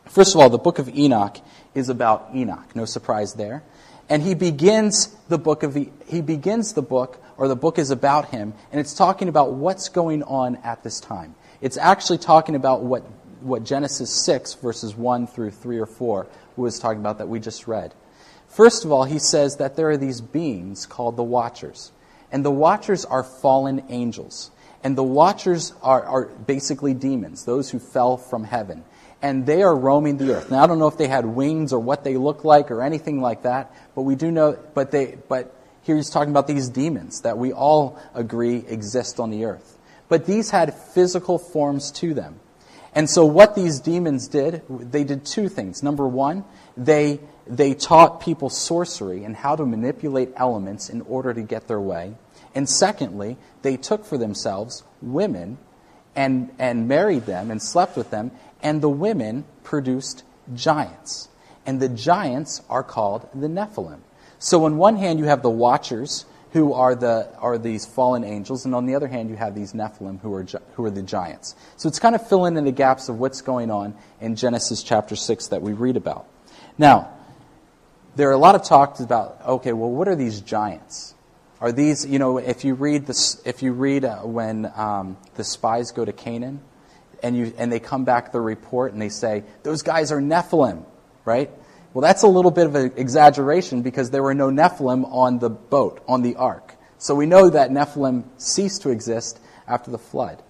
First 0.08 0.34
of 0.34 0.42
all, 0.42 0.50
the 0.50 0.58
book 0.58 0.80
of 0.80 0.90
Enoch 0.90 1.38
is 1.76 1.88
about 1.88 2.30
Enoch. 2.34 2.76
No 2.76 2.86
surprise 2.86 3.36
there. 3.36 3.62
And 4.10 4.24
he 4.24 4.34
begins 4.34 5.16
the 5.28 5.38
book 5.38 5.62
of 5.62 5.76
the, 5.76 5.92
he 6.08 6.22
begins 6.22 6.74
the 6.74 6.82
book 6.82 7.22
or 7.38 7.48
the 7.48 7.56
book 7.56 7.78
is 7.78 7.92
about 7.92 8.30
him 8.30 8.56
and 8.72 8.82
it's 8.82 8.96
talking 8.96 9.28
about 9.28 9.54
what's 9.54 9.88
going 9.90 10.24
on 10.24 10.56
at 10.64 10.84
this 10.84 11.00
time. 11.00 11.36
It's 11.62 11.78
actually 11.78 12.20
talking 12.20 12.56
about 12.56 12.82
what 12.82 13.04
what 13.42 13.64
Genesis 13.64 14.10
6 14.26 14.56
verses 14.56 14.96
1 14.96 15.28
through 15.28 15.52
3 15.52 15.80
or 15.80 15.86
4 15.86 16.28
was 16.56 16.80
talking 16.80 17.00
about 17.00 17.20
that 17.20 17.28
we 17.28 17.40
just 17.40 17.68
read. 17.68 17.94
First 18.48 18.84
of 18.84 18.92
all, 18.92 19.04
he 19.04 19.20
says 19.20 19.58
that 19.58 19.76
there 19.76 19.90
are 19.90 19.98
these 19.98 20.22
beings 20.22 20.86
called 20.86 21.16
the 21.16 21.24
watchers. 21.24 21.92
And 22.32 22.44
the 22.44 22.52
watchers 22.52 23.06
are 23.06 23.24
fallen 23.24 23.84
angels. 23.90 24.52
And 24.84 24.98
the 24.98 25.04
watchers 25.04 25.74
are, 25.82 26.04
are 26.04 26.26
basically 26.26 26.94
demons, 26.94 27.46
those 27.46 27.70
who 27.70 27.80
fell 27.80 28.18
from 28.18 28.44
heaven. 28.44 28.84
And 29.22 29.46
they 29.46 29.62
are 29.62 29.76
roaming 29.76 30.18
the 30.18 30.36
earth. 30.36 30.50
Now, 30.50 30.64
I 30.64 30.68
don't 30.68 30.80
know 30.80 30.88
if 30.88 30.98
they 30.98 31.08
had 31.08 31.26
wings 31.26 31.74
or 31.74 31.80
what 31.80 32.04
they 32.04 32.18
look 32.18 32.44
like 32.44 32.72
or 32.72 32.82
anything 32.82 33.22
like 33.22 33.44
that, 33.44 33.74
but 33.94 34.04
we 34.04 34.16
do 34.16 34.32
know, 34.32 34.58
but, 34.74 34.92
they, 34.92 35.18
but 35.28 35.54
here 35.84 35.98
he's 35.98 36.10
talking 36.10 36.32
about 36.32 36.48
these 36.48 36.70
demons 36.70 37.22
that 37.22 37.38
we 37.38 37.52
all 37.52 38.00
agree 38.14 38.64
exist 38.68 39.20
on 39.20 39.30
the 39.30 39.46
earth. 39.46 39.78
But 40.10 40.26
these 40.26 40.50
had 40.50 40.74
physical 40.74 41.38
forms 41.38 41.92
to 41.92 42.14
them. 42.14 42.40
And 42.94 43.10
so, 43.10 43.24
what 43.24 43.56
these 43.56 43.80
demons 43.80 44.28
did, 44.28 44.64
they 44.68 45.04
did 45.04 45.24
two 45.24 45.48
things. 45.48 45.84
Number 45.84 46.08
one, 46.08 46.44
they, 46.76 47.20
they 47.46 47.76
taught 47.76 48.20
people 48.20 48.50
sorcery 48.50 49.24
and 49.24 49.36
how 49.36 49.56
to 49.56 49.66
manipulate 49.66 50.34
elements 50.36 50.90
in 50.90 51.02
order 51.02 51.34
to 51.34 51.42
get 51.42 51.68
their 51.68 51.80
way. 51.80 52.16
And 52.56 52.68
secondly, 52.68 53.38
they 53.62 53.78
took 53.78 54.06
for 54.06 54.18
themselves 54.18 54.84
women 55.02 55.60
and, 56.16 56.50
and 56.58 56.88
married 56.88 57.28
them 57.28 57.52
and 57.52 57.62
slept 57.62 57.96
with 57.96 58.10
them, 58.10 58.32
and 58.64 58.82
the 58.82 58.90
women 58.90 59.46
produced 59.64 60.24
giants. 60.56 61.30
And 61.68 61.80
the 61.80 61.90
giants 61.90 62.64
are 62.70 62.84
called 62.84 63.30
the 63.36 63.48
Nephilim. 63.48 64.00
So, 64.40 64.66
on 64.66 64.78
one 64.78 64.96
hand, 64.96 65.20
you 65.20 65.26
have 65.26 65.44
the 65.44 65.50
watchers, 65.52 66.26
who 66.52 66.74
are, 66.74 66.96
the, 66.96 67.30
are 67.38 67.58
these 67.58 67.86
fallen 67.86 68.24
angels, 68.24 68.66
and 68.66 68.74
on 68.74 68.86
the 68.86 68.96
other 68.96 69.08
hand, 69.08 69.30
you 69.30 69.36
have 69.36 69.54
these 69.54 69.74
Nephilim, 69.74 70.20
who 70.22 70.34
are, 70.34 70.46
who 70.74 70.86
are 70.86 70.90
the 70.90 71.04
giants. 71.04 71.56
So, 71.78 71.88
it's 71.88 72.00
kind 72.00 72.16
of 72.16 72.28
filling 72.28 72.58
in 72.58 72.66
the 72.66 72.72
gaps 72.72 73.08
of 73.08 73.20
what's 73.20 73.42
going 73.42 73.70
on 73.70 73.96
in 74.20 74.36
Genesis 74.36 74.82
chapter 74.82 75.16
6 75.16 75.48
that 75.48 75.62
we 75.62 75.74
read 75.74 75.96
about. 75.96 76.28
Now, 76.78 77.14
there 78.16 78.30
are 78.30 78.34
a 78.34 78.38
lot 78.38 78.56
of 78.56 78.64
talks 78.64 79.00
about 79.00 79.40
okay, 79.46 79.74
well, 79.74 79.92
what 79.92 80.08
are 80.08 80.16
these 80.16 80.42
giants? 80.42 81.14
Are 81.62 81.74
these, 81.74 82.06
you 82.06 82.20
know, 82.20 82.38
if 82.38 82.64
you 82.64 82.74
read, 82.74 83.06
this, 83.06 83.42
if 83.46 83.62
you 83.62 83.74
read 83.74 84.06
uh, 84.06 84.20
when 84.20 84.72
um, 84.76 85.18
the 85.36 85.44
spies 85.44 85.92
go 85.92 86.06
to 86.06 86.14
Canaan 86.14 86.62
and, 87.22 87.36
you, 87.36 87.54
and 87.58 87.70
they 87.70 87.82
come 87.82 88.06
back 88.06 88.32
the 88.32 88.40
report 88.40 88.94
and 88.94 89.02
they 89.02 89.10
say, 89.10 89.44
those 89.64 89.82
guys 89.82 90.14
are 90.14 90.22
Nephilim, 90.22 90.86
right? 91.26 91.52
Well, 92.00 92.08
that's 92.08 92.24
a 92.24 92.30
little 92.30 92.50
bit 92.50 92.66
of 92.66 92.76
an 92.76 92.94
exaggeration 92.96 93.82
because 93.82 94.10
there 94.10 94.24
were 94.24 94.34
no 94.34 94.50
Nephilim 94.50 95.04
on 95.12 95.40
the 95.40 95.50
boat, 95.50 96.02
on 96.08 96.22
the 96.22 96.38
ark. 96.38 96.76
So 96.98 97.14
we 97.14 97.26
know 97.26 97.50
that 97.50 97.72
Nephilim 97.72 98.24
ceased 98.38 98.84
to 98.84 98.90
exist 98.90 99.38
after 99.68 99.92
the 99.92 99.98
flood. 99.98 100.42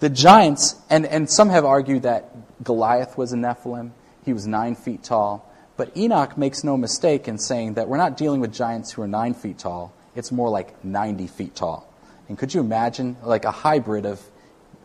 The 0.00 0.08
giants, 0.08 0.76
and, 0.88 1.04
and 1.04 1.28
some 1.30 1.50
have 1.50 1.66
argued 1.66 2.04
that 2.04 2.64
Goliath 2.64 3.18
was 3.18 3.34
a 3.34 3.36
Nephilim. 3.36 3.90
He 4.24 4.32
was 4.32 4.46
nine 4.46 4.74
feet 4.74 5.02
tall. 5.02 5.52
But 5.76 5.94
Enoch 5.98 6.38
makes 6.38 6.64
no 6.64 6.78
mistake 6.78 7.28
in 7.28 7.36
saying 7.36 7.74
that 7.74 7.86
we're 7.86 7.98
not 7.98 8.16
dealing 8.16 8.40
with 8.40 8.50
giants 8.50 8.90
who 8.90 9.02
are 9.02 9.06
nine 9.06 9.34
feet 9.34 9.58
tall 9.58 9.92
it's 10.14 10.32
more 10.32 10.48
like 10.48 10.82
90 10.82 11.26
feet 11.26 11.54
tall. 11.54 11.86
And 12.30 12.38
could 12.38 12.54
you 12.54 12.60
imagine, 12.60 13.18
like 13.22 13.44
a 13.44 13.50
hybrid 13.50 14.06
of 14.06 14.22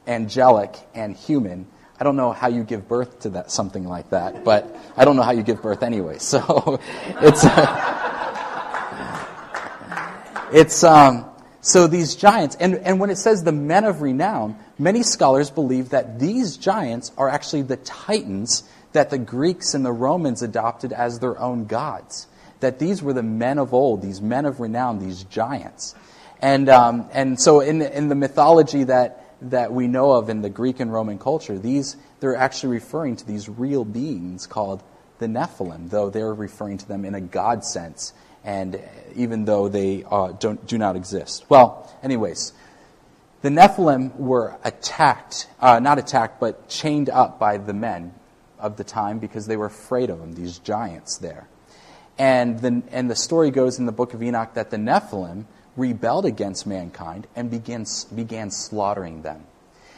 angelic 0.06 0.76
and 0.94 1.16
human? 1.16 1.68
I 2.00 2.04
don't 2.04 2.16
know 2.16 2.32
how 2.32 2.48
you 2.48 2.64
give 2.64 2.88
birth 2.88 3.22
to 3.22 3.30
that 3.32 3.52
something 3.52 3.86
like 3.86 4.12
that, 4.12 4.44
but 4.44 4.76
I 4.96 5.06
don't 5.06 5.16
know 5.16 5.22
how 5.22 5.32
you 5.32 5.44
give 5.44 5.62
birth 5.62 5.84
anyway. 5.84 6.18
So 6.30 6.80
it's 7.22 7.44
it's 10.52 10.84
um, 10.84 11.26
so 11.62 11.88
these 11.88 12.16
giants, 12.16 12.56
and, 12.60 12.76
and 12.76 13.00
when 13.00 13.10
it 13.10 13.18
says 13.18 13.44
the 13.44 13.52
men 13.52 13.84
of 13.84 14.02
renown, 14.02 14.58
many 14.78 15.04
scholars 15.04 15.50
believe 15.50 15.90
that 15.90 16.20
these 16.20 16.58
giants 16.58 17.12
are 17.18 17.28
actually 17.30 17.64
the 17.64 17.78
titans 17.78 18.64
that 18.94 19.10
the 19.10 19.18
Greeks 19.18 19.74
and 19.74 19.86
the 19.86 19.92
Romans 19.92 20.42
adopted 20.42 20.94
as 20.94 21.20
their 21.20 21.38
own 21.40 21.66
gods 21.66 22.28
that 22.60 22.80
these 22.80 23.02
were 23.02 23.14
the 23.14 23.24
men 23.24 23.58
of 23.58 23.74
old, 23.74 24.02
these 24.02 24.22
men 24.22 24.46
of 24.46 24.60
renown, 24.60 25.00
these 25.00 25.24
giants. 25.24 25.96
And, 26.42 26.70
um, 26.70 27.10
and 27.12 27.40
so 27.40 27.60
in, 27.60 27.82
in 27.82 28.10
the 28.10 28.16
mythology 28.16 28.86
that, 28.86 29.29
that 29.42 29.72
we 29.72 29.88
know 29.88 30.12
of 30.12 30.30
in 30.30 30.42
the 30.42 30.50
Greek 30.50 30.80
and 30.80 30.92
Roman 30.92 31.18
culture, 31.18 31.58
these, 31.58 31.96
they're 32.20 32.36
actually 32.36 32.74
referring 32.74 33.16
to 33.18 33.26
these 33.26 33.48
real 33.48 33.86
beings 33.86 34.48
called 34.48 34.84
the 35.20 35.28
Nephilim, 35.28 35.90
though 35.90 36.10
they're 36.10 36.34
referring 36.34 36.78
to 36.78 36.88
them 36.88 37.06
in 37.06 37.16
a 37.16 37.22
God 37.22 37.64
sense, 37.64 38.14
and 38.44 38.80
even 39.16 39.46
though 39.46 39.68
they 39.68 40.04
uh, 40.10 40.32
don't, 40.32 40.66
do 40.66 40.78
not 40.78 40.96
exist. 40.96 41.46
Well, 41.50 41.94
anyways, 42.02 42.54
the 43.42 43.50
Nephilim 43.50 44.16
were 44.18 44.58
attacked, 44.64 45.48
uh, 45.60 45.80
not 45.80 46.00
attacked, 46.00 46.40
but 46.40 46.68
chained 46.68 47.10
up 47.10 47.40
by 47.40 47.58
the 47.58 47.74
men 47.74 48.14
of 48.58 48.78
the 48.78 48.84
time 48.84 49.20
because 49.20 49.48
they 49.48 49.56
were 49.58 49.68
afraid 49.68 50.10
of 50.10 50.20
them, 50.20 50.34
these 50.34 50.60
giants 50.60 51.18
there. 51.18 51.48
And 52.18 52.60
the, 52.60 52.84
and 52.92 53.10
the 53.10 53.16
story 53.16 53.52
goes 53.52 53.80
in 53.80 53.86
the 53.86 53.94
book 53.94 54.14
of 54.14 54.22
Enoch 54.22 54.54
that 54.56 54.72
the 54.72 54.78
Nephilim 54.78 55.46
rebelled 55.80 56.26
against 56.26 56.68
mankind 56.68 57.28
and 57.36 57.50
began, 57.50 57.86
began 58.14 58.52
slaughtering 58.52 59.22
them. 59.22 59.44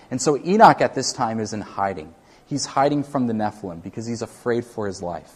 And 0.10 0.22
so 0.22 0.38
Enoch 0.38 0.82
at 0.82 0.94
this 0.94 1.14
time 1.14 1.40
is 1.40 1.54
in 1.54 1.62
hiding. 1.62 2.14
He's 2.46 2.66
hiding 2.66 3.04
from 3.04 3.28
the 3.28 3.34
Nephilim 3.34 3.82
because 3.82 4.06
he's 4.06 4.22
afraid 4.22 4.66
for 4.66 4.86
his 4.88 5.02
life. 5.02 5.32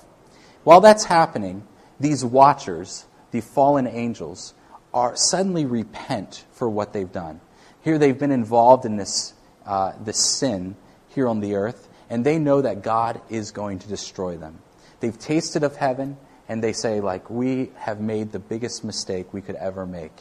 While 0.63 0.81
that's 0.81 1.05
happening, 1.05 1.65
these 1.99 2.25
watchers, 2.25 3.05
the 3.31 3.41
fallen 3.41 3.87
angels, 3.87 4.53
are 4.93 5.15
suddenly 5.15 5.65
repent 5.65 6.45
for 6.51 6.69
what 6.69 6.93
they've 6.93 7.11
done. 7.11 7.39
Here 7.81 7.97
they've 7.97 8.17
been 8.17 8.31
involved 8.31 8.85
in 8.85 8.97
this, 8.97 9.33
uh, 9.65 9.93
this 10.03 10.17
sin 10.17 10.75
here 11.09 11.27
on 11.27 11.39
the 11.39 11.55
earth, 11.55 11.87
and 12.09 12.25
they 12.25 12.39
know 12.39 12.61
that 12.61 12.81
God 12.81 13.21
is 13.29 13.51
going 13.51 13.79
to 13.79 13.87
destroy 13.87 14.37
them. 14.37 14.59
They've 14.99 15.17
tasted 15.17 15.63
of 15.63 15.75
heaven, 15.75 16.17
and 16.47 16.63
they 16.63 16.73
say, 16.73 16.99
like, 17.01 17.29
we 17.29 17.71
have 17.77 17.99
made 17.99 18.31
the 18.31 18.39
biggest 18.39 18.83
mistake 18.83 19.33
we 19.33 19.41
could 19.41 19.55
ever 19.55 19.85
make. 19.85 20.11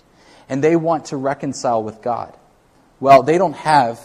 And 0.49 0.63
they 0.63 0.77
want 0.77 1.07
to 1.07 1.17
reconcile 1.17 1.83
with 1.83 2.03
God. 2.03 2.37
Well, 3.01 3.23
they 3.23 3.39
don't 3.39 3.57
have 3.57 4.01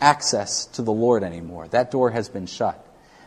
access 0.00 0.66
to 0.66 0.82
the 0.82 0.92
Lord 0.92 1.22
anymore. 1.22 1.68
That 1.68 1.90
door 1.90 2.10
has 2.10 2.28
been 2.28 2.46
shut. 2.46 2.80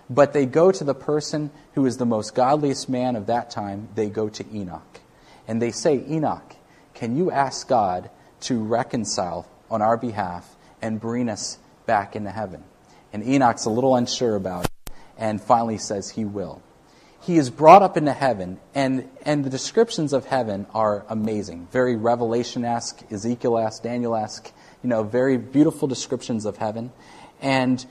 But 0.10 0.34
they 0.34 0.46
go 0.46 0.72
to 0.72 0.84
the 0.84 0.96
person 0.96 1.52
who 1.74 1.86
is 1.86 1.98
the 1.98 2.06
most 2.06 2.36
godliest 2.36 2.88
man 2.90 3.16
of 3.16 3.28
that 3.28 3.50
time. 3.50 3.90
They 3.96 4.10
go 4.10 4.30
to 4.30 4.46
Enoch. 4.56 5.00
And 5.48 5.62
they 5.62 5.72
say, 5.72 6.04
Enoch, 6.10 6.56
can 6.94 7.18
you 7.18 7.32
ask 7.32 7.68
God 7.68 8.10
to 8.42 8.64
reconcile 8.64 9.48
on 9.70 9.82
our 9.82 9.98
behalf 9.98 10.56
and 10.82 11.00
bring 11.00 11.30
us 11.30 11.58
back 11.86 12.16
into 12.16 12.32
heaven? 12.32 12.64
And 13.14 13.24
Enoch's 13.24 13.66
a 13.66 13.70
little 13.70 13.96
unsure 13.96 14.36
about 14.36 14.66
it 14.66 14.72
and 15.18 15.42
finally 15.42 15.78
says 15.78 16.10
he 16.10 16.26
will 16.26 16.62
he 17.28 17.38
is 17.38 17.50
brought 17.50 17.84
up 17.84 17.98
into 17.98 18.14
heaven, 18.14 18.58
and, 18.74 19.10
and 19.24 19.44
the 19.44 19.50
descriptions 19.50 20.14
of 20.14 20.24
heaven 20.24 20.66
are 20.74 21.06
amazing. 21.10 21.68
Very 21.74 21.98
Revelation 21.98 22.64
esque, 22.64 23.04
Ezekiel 23.12 23.58
esque, 23.58 23.84
Daniel 23.84 24.16
esque, 24.16 24.50
you 24.82 24.88
know, 24.88 25.04
very 25.04 25.36
beautiful 25.36 25.90
descriptions 25.90 26.46
of 26.46 26.56
heaven. 26.56 26.90
And 27.42 27.86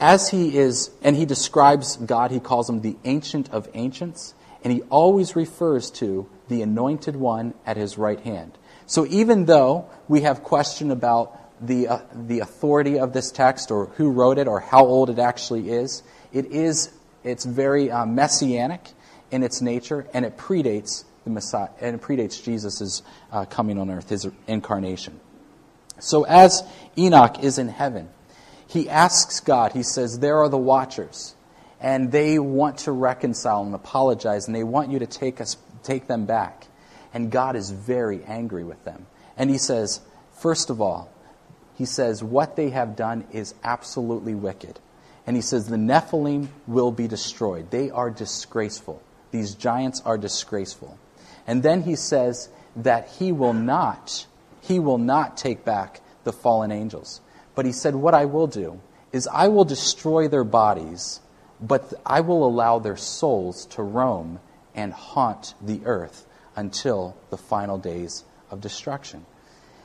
as 0.00 0.30
he 0.30 0.58
is, 0.58 0.90
and 1.00 1.14
he 1.14 1.24
describes 1.24 1.96
God, 1.96 2.32
he 2.32 2.40
calls 2.40 2.68
him 2.68 2.80
the 2.80 2.96
Ancient 3.04 3.50
of 3.50 3.68
Ancients, 3.72 4.34
and 4.64 4.72
he 4.72 4.82
always 4.90 5.36
refers 5.36 5.88
to 5.92 6.28
the 6.48 6.60
Anointed 6.60 7.14
One 7.14 7.54
at 7.64 7.76
his 7.76 7.96
right 7.96 8.18
hand. 8.18 8.58
So 8.86 9.06
even 9.06 9.44
though 9.44 9.88
we 10.08 10.22
have 10.22 10.42
question 10.42 10.90
about 10.90 11.38
the, 11.64 11.86
uh, 11.86 11.98
the 12.12 12.40
authority 12.40 12.98
of 12.98 13.12
this 13.12 13.30
text 13.30 13.70
or 13.70 13.86
who 13.94 14.10
wrote 14.10 14.38
it 14.38 14.48
or 14.48 14.58
how 14.58 14.84
old 14.84 15.08
it 15.08 15.20
actually 15.20 15.70
is, 15.70 16.02
it 16.32 16.46
is 16.46 16.90
it's 17.24 17.44
very 17.44 17.90
uh, 17.90 18.06
messianic 18.06 18.80
in 19.30 19.42
its 19.42 19.60
nature, 19.62 20.06
and 20.12 20.24
it 20.24 20.36
predates 20.36 21.04
the 21.24 21.30
Messiah, 21.30 21.68
and 21.80 21.94
it 21.96 22.02
predates 22.02 22.42
Jesus' 22.42 23.02
uh, 23.30 23.44
coming 23.44 23.78
on 23.78 23.90
earth, 23.90 24.08
his 24.08 24.28
incarnation. 24.46 25.20
So 26.00 26.24
as 26.24 26.62
Enoch 26.98 27.42
is 27.42 27.58
in 27.58 27.68
heaven, 27.68 28.08
he 28.66 28.88
asks 28.88 29.40
God, 29.40 29.72
he 29.72 29.82
says, 29.82 30.18
There 30.18 30.38
are 30.38 30.48
the 30.48 30.58
watchers. 30.58 31.34
and 31.80 32.12
they 32.12 32.38
want 32.38 32.78
to 32.78 32.92
reconcile 32.92 33.64
and 33.64 33.74
apologize, 33.74 34.46
and 34.46 34.54
they 34.54 34.62
want 34.64 34.90
you 34.90 35.00
to 35.00 35.06
take, 35.06 35.40
us, 35.40 35.56
take 35.82 36.06
them 36.06 36.26
back. 36.26 36.66
And 37.12 37.30
God 37.30 37.56
is 37.56 37.70
very 37.70 38.22
angry 38.24 38.64
with 38.64 38.82
them. 38.84 39.06
And 39.36 39.50
He 39.50 39.58
says, 39.58 40.00
first 40.32 40.70
of 40.70 40.80
all, 40.80 41.10
He 41.74 41.84
says, 41.84 42.22
what 42.22 42.56
they 42.56 42.70
have 42.70 42.96
done 42.96 43.26
is 43.32 43.54
absolutely 43.64 44.34
wicked. 44.34 44.78
And 45.26 45.36
He 45.36 45.42
says, 45.42 45.66
the 45.66 45.76
Nephilim 45.76 46.48
will 46.66 46.90
be 46.90 47.08
destroyed. 47.08 47.70
They 47.70 47.90
are 47.90 48.10
disgraceful. 48.10 49.02
These 49.30 49.54
giants 49.54 50.02
are 50.04 50.18
disgraceful. 50.18 50.98
And 51.46 51.62
then 51.62 51.82
He 51.82 51.96
says 51.96 52.48
that 52.76 53.08
He 53.08 53.32
will 53.32 53.54
not, 53.54 54.26
He 54.60 54.78
will 54.78 54.98
not 54.98 55.36
take 55.36 55.64
back 55.64 56.00
the 56.24 56.32
fallen 56.32 56.72
angels. 56.72 57.20
But 57.54 57.66
He 57.66 57.72
said, 57.72 57.94
what 57.94 58.14
I 58.14 58.24
will 58.24 58.46
do 58.46 58.80
is 59.12 59.28
I 59.28 59.48
will 59.48 59.64
destroy 59.64 60.28
their 60.28 60.44
bodies 60.44 61.20
but 61.62 61.94
I 62.04 62.20
will 62.20 62.44
allow 62.44 62.80
their 62.80 62.96
souls 62.96 63.66
to 63.66 63.82
roam 63.82 64.40
and 64.74 64.92
haunt 64.92 65.54
the 65.62 65.80
earth 65.84 66.26
until 66.56 67.16
the 67.30 67.38
final 67.38 67.78
days 67.78 68.24
of 68.50 68.60
destruction. 68.60 69.24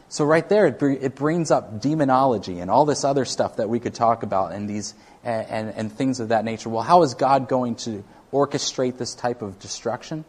So, 0.10 0.26
right 0.26 0.48
there, 0.48 0.68
it, 0.68 0.82
it 0.82 1.16
brings 1.16 1.52
up 1.52 1.82
demonology 1.82 2.60
and 2.60 2.72
all 2.72 2.86
this 2.86 3.04
other 3.04 3.26
stuff 3.26 3.58
that 3.58 3.70
we 3.70 3.80
could 3.80 3.94
talk 3.94 4.24
about 4.24 4.54
and, 4.54 4.70
these, 4.70 4.94
and, 5.28 5.48
and, 5.50 5.76
and 5.76 5.92
things 5.92 6.22
of 6.22 6.30
that 6.30 6.46
nature. 6.46 6.70
Well, 6.70 6.84
how 6.84 7.04
is 7.04 7.14
God 7.14 7.50
going 7.50 7.76
to 7.76 8.04
orchestrate 8.32 8.98
this 8.98 9.14
type 9.14 9.42
of 9.42 9.60
destruction? 9.60 10.24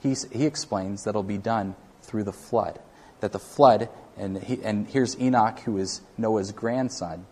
He's, 0.00 0.24
he 0.30 0.46
explains 0.46 1.04
that 1.04 1.10
it'll 1.10 1.24
be 1.24 1.36
done 1.36 1.74
through 2.02 2.24
the 2.24 2.32
flood. 2.32 2.78
That 3.20 3.32
the 3.32 3.40
flood, 3.40 3.88
and, 4.16 4.40
he, 4.40 4.62
and 4.62 4.86
here's 4.86 5.18
Enoch, 5.18 5.58
who 5.60 5.78
is 5.78 6.00
Noah's 6.16 6.52
grandson, 6.52 7.26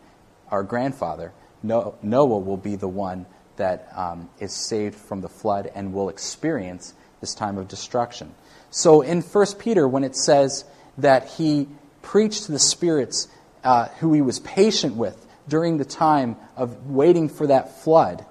our 0.50 0.64
grandfather. 0.64 1.32
Noah 1.62 2.38
will 2.38 2.56
be 2.56 2.74
the 2.74 2.88
one 2.88 3.26
that 3.56 3.88
um, 3.94 4.28
is 4.40 4.52
saved 4.52 4.96
from 4.96 5.20
the 5.20 5.28
flood 5.28 5.70
and 5.72 5.94
will 5.94 6.08
experience 6.08 6.94
this 7.20 7.34
time 7.34 7.58
of 7.58 7.68
destruction. 7.68 8.34
So 8.70 9.02
in 9.02 9.22
1 9.22 9.46
Peter, 9.60 9.86
when 9.86 10.02
it 10.02 10.16
says 10.16 10.64
that 10.98 11.28
he 11.28 11.68
preached 12.02 12.46
to 12.46 12.52
the 12.52 12.58
spirits 12.58 13.28
uh, 13.62 13.86
who 14.00 14.12
he 14.12 14.20
was 14.20 14.40
patient 14.40 14.96
with 14.96 15.23
during 15.48 15.78
the 15.78 15.84
time 15.84 16.36
of 16.56 16.90
waiting 16.90 17.28
for 17.28 17.46
that 17.46 17.82
flood, 17.82 18.24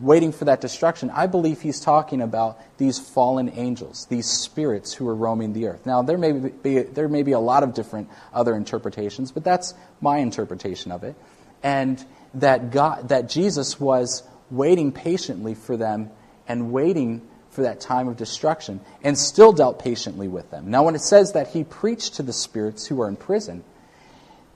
waiting 0.00 0.32
for 0.32 0.44
that 0.46 0.60
destruction, 0.60 1.10
I 1.10 1.26
believe 1.26 1.60
he's 1.60 1.80
talking 1.80 2.20
about 2.20 2.60
these 2.78 2.98
fallen 2.98 3.50
angels, 3.54 4.06
these 4.10 4.26
spirits 4.26 4.92
who 4.92 5.08
are 5.08 5.14
roaming 5.14 5.52
the 5.52 5.68
earth. 5.68 5.86
Now, 5.86 6.02
there 6.02 6.18
may 6.18 6.32
be, 6.32 6.80
there 6.82 7.08
may 7.08 7.22
be 7.22 7.32
a 7.32 7.40
lot 7.40 7.62
of 7.62 7.74
different 7.74 8.08
other 8.32 8.54
interpretations, 8.54 9.32
but 9.32 9.44
that's 9.44 9.74
my 10.00 10.18
interpretation 10.18 10.92
of 10.92 11.04
it. 11.04 11.14
And 11.62 12.04
that, 12.34 12.70
God, 12.70 13.08
that 13.08 13.28
Jesus 13.28 13.80
was 13.80 14.22
waiting 14.50 14.92
patiently 14.92 15.54
for 15.54 15.76
them 15.76 16.10
and 16.46 16.72
waiting 16.72 17.22
for 17.50 17.62
that 17.62 17.80
time 17.80 18.06
of 18.06 18.16
destruction, 18.16 18.80
and 19.02 19.18
still 19.18 19.52
dealt 19.52 19.80
patiently 19.80 20.28
with 20.28 20.50
them. 20.52 20.70
Now, 20.70 20.84
when 20.84 20.94
it 20.94 21.02
says 21.02 21.32
that 21.32 21.48
he 21.48 21.64
preached 21.64 22.14
to 22.14 22.22
the 22.22 22.32
spirits 22.32 22.86
who 22.86 23.00
are 23.02 23.08
in 23.08 23.16
prison, 23.16 23.64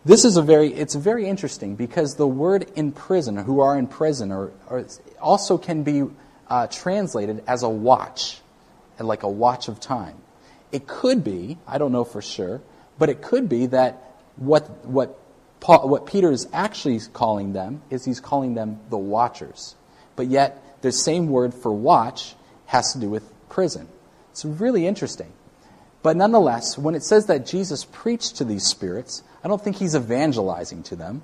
this 0.04 0.24
is 0.24 0.36
a 0.36 0.42
very 0.42 0.72
it's 0.72 0.94
very 0.94 1.26
interesting 1.26 1.76
because 1.76 2.16
the 2.16 2.26
word 2.26 2.70
in 2.74 2.92
prison, 2.92 3.36
who 3.36 3.60
are 3.60 3.78
in 3.78 3.86
prison, 3.86 4.32
or, 4.32 4.52
or 4.68 4.86
also 5.20 5.58
can 5.58 5.82
be 5.82 6.04
uh, 6.48 6.66
translated 6.66 7.42
as 7.46 7.62
a 7.62 7.68
watch, 7.68 8.40
like 8.98 9.22
a 9.22 9.28
watch 9.28 9.68
of 9.68 9.80
time. 9.80 10.16
It 10.72 10.86
could 10.86 11.24
be, 11.24 11.58
I 11.66 11.78
don't 11.78 11.92
know 11.92 12.04
for 12.04 12.20
sure, 12.20 12.60
but 12.98 13.08
it 13.08 13.22
could 13.22 13.48
be 13.48 13.66
that 13.66 14.14
what 14.36 14.84
what 14.84 15.18
Paul, 15.60 15.88
what 15.88 16.06
Peter 16.06 16.30
is 16.30 16.48
actually 16.52 17.00
calling 17.12 17.52
them 17.52 17.82
is 17.90 18.04
he's 18.04 18.20
calling 18.20 18.54
them 18.54 18.80
the 18.90 18.98
watchers 18.98 19.76
but 20.16 20.28
yet 20.28 20.82
the 20.82 20.92
same 20.92 21.28
word 21.28 21.54
for 21.54 21.72
watch 21.72 22.34
has 22.66 22.92
to 22.92 22.98
do 22.98 23.08
with 23.08 23.30
prison. 23.48 23.88
It's 24.30 24.44
really 24.44 24.86
interesting. 24.86 25.32
But 26.02 26.16
nonetheless, 26.16 26.76
when 26.76 26.94
it 26.94 27.02
says 27.02 27.26
that 27.26 27.46
Jesus 27.46 27.84
preached 27.84 28.36
to 28.36 28.44
these 28.44 28.64
spirits, 28.64 29.22
I 29.44 29.48
don't 29.48 29.62
think 29.62 29.76
he's 29.76 29.94
evangelizing 29.94 30.82
to 30.84 30.96
them. 30.96 31.22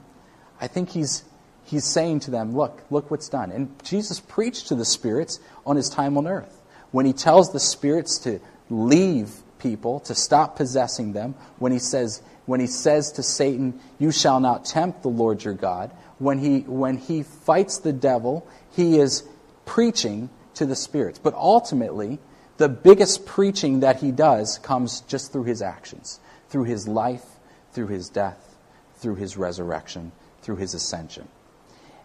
I 0.60 0.66
think 0.66 0.90
he's, 0.90 1.24
he's 1.64 1.84
saying 1.84 2.20
to 2.20 2.30
them, 2.30 2.54
look, 2.54 2.82
look 2.90 3.10
what's 3.10 3.30
done. 3.30 3.50
And 3.50 3.82
Jesus 3.82 4.20
preached 4.20 4.68
to 4.68 4.74
the 4.74 4.84
spirits 4.84 5.40
on 5.64 5.76
his 5.76 5.88
time 5.88 6.18
on 6.18 6.26
earth. 6.26 6.60
When 6.90 7.06
he 7.06 7.14
tells 7.14 7.52
the 7.52 7.60
spirits 7.60 8.18
to 8.20 8.40
leave 8.68 9.30
people, 9.58 10.00
to 10.00 10.14
stop 10.14 10.56
possessing 10.56 11.14
them, 11.14 11.34
when 11.58 11.72
he 11.72 11.78
says, 11.78 12.22
when 12.44 12.60
he 12.60 12.66
says 12.66 13.12
to 13.12 13.22
Satan, 13.22 13.80
You 13.98 14.12
shall 14.12 14.40
not 14.40 14.66
tempt 14.66 15.02
the 15.02 15.08
Lord 15.08 15.42
your 15.42 15.54
God, 15.54 15.90
when 16.18 16.38
he, 16.38 16.60
when 16.60 16.98
he 16.98 17.22
fights 17.22 17.78
the 17.78 17.92
devil, 17.92 18.46
he 18.72 18.98
is 18.98 19.24
preaching 19.64 20.28
to 20.54 20.66
the 20.66 20.76
spirits. 20.76 21.18
But 21.18 21.32
ultimately, 21.34 22.18
the 22.58 22.68
biggest 22.68 23.24
preaching 23.24 23.80
that 23.80 24.00
he 24.00 24.10
does 24.10 24.58
comes 24.58 25.00
just 25.02 25.32
through 25.32 25.44
his 25.44 25.62
actions, 25.62 26.20
through 26.50 26.64
his 26.64 26.86
life, 26.86 27.24
through 27.72 27.88
his 27.88 28.08
death, 28.08 28.56
through 28.96 29.16
his 29.16 29.36
resurrection, 29.36 30.12
through 30.42 30.56
his 30.56 30.74
ascension. 30.74 31.28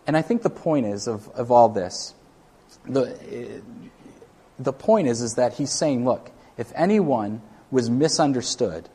And 0.07 0.15
I 0.15 0.21
think 0.21 0.43
the 0.43 0.49
point 0.49 0.85
is 0.85 1.07
of, 1.07 1.27
of 1.29 1.51
all 1.51 1.69
this, 1.69 2.13
the, 2.87 3.61
the 4.59 4.73
point 4.73 5.07
is, 5.07 5.21
is 5.21 5.33
that 5.35 5.53
he's 5.53 5.71
saying, 5.71 6.05
look, 6.05 6.31
if 6.57 6.71
anyone 6.75 7.41
was 7.71 7.89
misunderstood, 7.89 8.87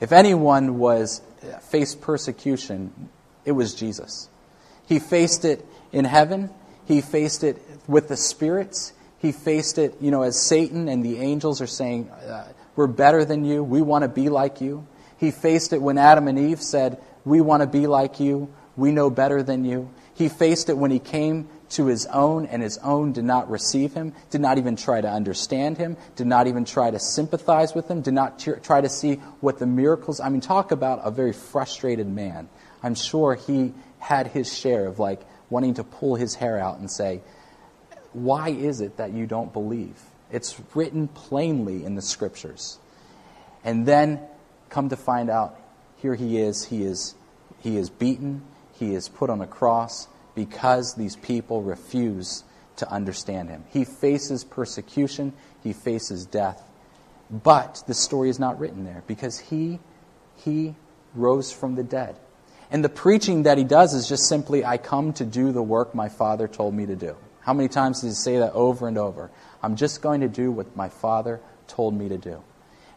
if 0.00 0.12
anyone 0.12 0.78
was 0.78 1.22
faced 1.62 2.00
persecution, 2.00 3.08
it 3.44 3.52
was 3.52 3.74
Jesus. 3.74 4.28
He 4.86 4.98
faced 4.98 5.44
it 5.44 5.64
in 5.92 6.04
heaven. 6.04 6.50
He 6.86 7.00
faced 7.00 7.44
it 7.44 7.62
with 7.86 8.08
the 8.08 8.16
spirits. 8.16 8.92
He 9.18 9.32
faced 9.32 9.78
it, 9.78 9.94
you 10.00 10.10
know, 10.10 10.22
as 10.22 10.38
Satan 10.38 10.88
and 10.88 11.04
the 11.04 11.18
angels 11.18 11.62
are 11.62 11.66
saying, 11.66 12.10
uh, 12.10 12.48
We're 12.76 12.88
better 12.88 13.24
than 13.24 13.44
you. 13.44 13.62
We 13.62 13.80
want 13.80 14.02
to 14.02 14.08
be 14.08 14.28
like 14.28 14.60
you. 14.60 14.86
He 15.18 15.30
faced 15.30 15.72
it 15.72 15.80
when 15.80 15.98
Adam 15.98 16.28
and 16.28 16.38
Eve 16.38 16.60
said, 16.60 17.00
We 17.24 17.40
want 17.40 17.62
to 17.62 17.66
be 17.66 17.86
like 17.86 18.20
you. 18.20 18.52
We 18.76 18.90
know 18.90 19.10
better 19.10 19.42
than 19.42 19.64
you. 19.64 19.90
He 20.14 20.28
faced 20.28 20.68
it 20.68 20.76
when 20.76 20.90
he 20.90 20.98
came 20.98 21.48
to 21.70 21.86
his 21.86 22.06
own, 22.06 22.46
and 22.46 22.62
his 22.62 22.78
own 22.78 23.12
did 23.12 23.24
not 23.24 23.50
receive 23.50 23.94
him, 23.94 24.12
did 24.30 24.40
not 24.40 24.58
even 24.58 24.76
try 24.76 25.00
to 25.00 25.10
understand 25.10 25.76
him, 25.76 25.96
did 26.14 26.26
not 26.26 26.46
even 26.46 26.64
try 26.64 26.90
to 26.90 27.00
sympathize 27.00 27.74
with 27.74 27.90
him, 27.90 28.00
did 28.00 28.14
not 28.14 28.38
try 28.62 28.80
to 28.80 28.88
see 28.88 29.16
what 29.40 29.58
the 29.58 29.66
miracles. 29.66 30.20
I 30.20 30.28
mean, 30.28 30.40
talk 30.40 30.70
about 30.70 31.00
a 31.02 31.10
very 31.10 31.32
frustrated 31.32 32.06
man. 32.06 32.48
I'm 32.82 32.94
sure 32.94 33.34
he 33.34 33.72
had 33.98 34.28
his 34.28 34.56
share 34.56 34.86
of 34.86 34.98
like 34.98 35.22
wanting 35.50 35.74
to 35.74 35.84
pull 35.84 36.14
his 36.14 36.34
hair 36.34 36.58
out 36.58 36.78
and 36.78 36.90
say, 36.90 37.22
Why 38.12 38.50
is 38.50 38.80
it 38.80 38.98
that 38.98 39.12
you 39.12 39.26
don't 39.26 39.52
believe? 39.52 40.00
It's 40.30 40.60
written 40.74 41.08
plainly 41.08 41.84
in 41.84 41.94
the 41.96 42.02
scriptures. 42.02 42.78
And 43.64 43.86
then 43.86 44.20
come 44.74 44.88
to 44.88 44.96
find 44.96 45.30
out, 45.30 45.56
here 45.98 46.16
he 46.16 46.36
is, 46.36 46.64
he 46.64 46.82
is, 46.82 47.14
he 47.60 47.76
is 47.76 47.88
beaten, 47.90 48.42
he 48.72 48.92
is 48.92 49.08
put 49.08 49.30
on 49.30 49.40
a 49.40 49.46
cross 49.46 50.08
because 50.34 50.94
these 50.94 51.14
people 51.14 51.62
refuse 51.62 52.42
to 52.76 52.90
understand 52.90 53.48
him. 53.48 53.62
He 53.72 53.84
faces 53.84 54.42
persecution, 54.42 55.32
he 55.62 55.72
faces 55.72 56.26
death. 56.26 56.60
But 57.30 57.84
the 57.86 57.94
story 57.94 58.28
is 58.28 58.40
not 58.40 58.58
written 58.58 58.84
there 58.84 59.04
because 59.06 59.38
he, 59.38 59.78
he 60.36 60.74
rose 61.14 61.52
from 61.52 61.76
the 61.76 61.84
dead. 61.84 62.16
And 62.68 62.82
the 62.82 62.88
preaching 62.88 63.44
that 63.44 63.58
he 63.58 63.64
does 63.64 63.94
is 63.94 64.08
just 64.08 64.28
simply, 64.28 64.64
I 64.64 64.76
come 64.78 65.12
to 65.14 65.24
do 65.24 65.52
the 65.52 65.62
work 65.62 65.94
my 65.94 66.08
Father 66.08 66.48
told 66.48 66.74
me 66.74 66.84
to 66.86 66.96
do. 66.96 67.14
How 67.42 67.52
many 67.52 67.68
times 67.68 68.00
does 68.00 68.10
he 68.10 68.14
say 68.16 68.38
that 68.38 68.52
over 68.54 68.88
and 68.88 68.98
over? 68.98 69.30
I'm 69.62 69.76
just 69.76 70.02
going 70.02 70.22
to 70.22 70.28
do 70.28 70.50
what 70.50 70.74
my 70.74 70.88
Father 70.88 71.40
told 71.68 71.94
me 71.94 72.08
to 72.08 72.18
do. 72.18 72.42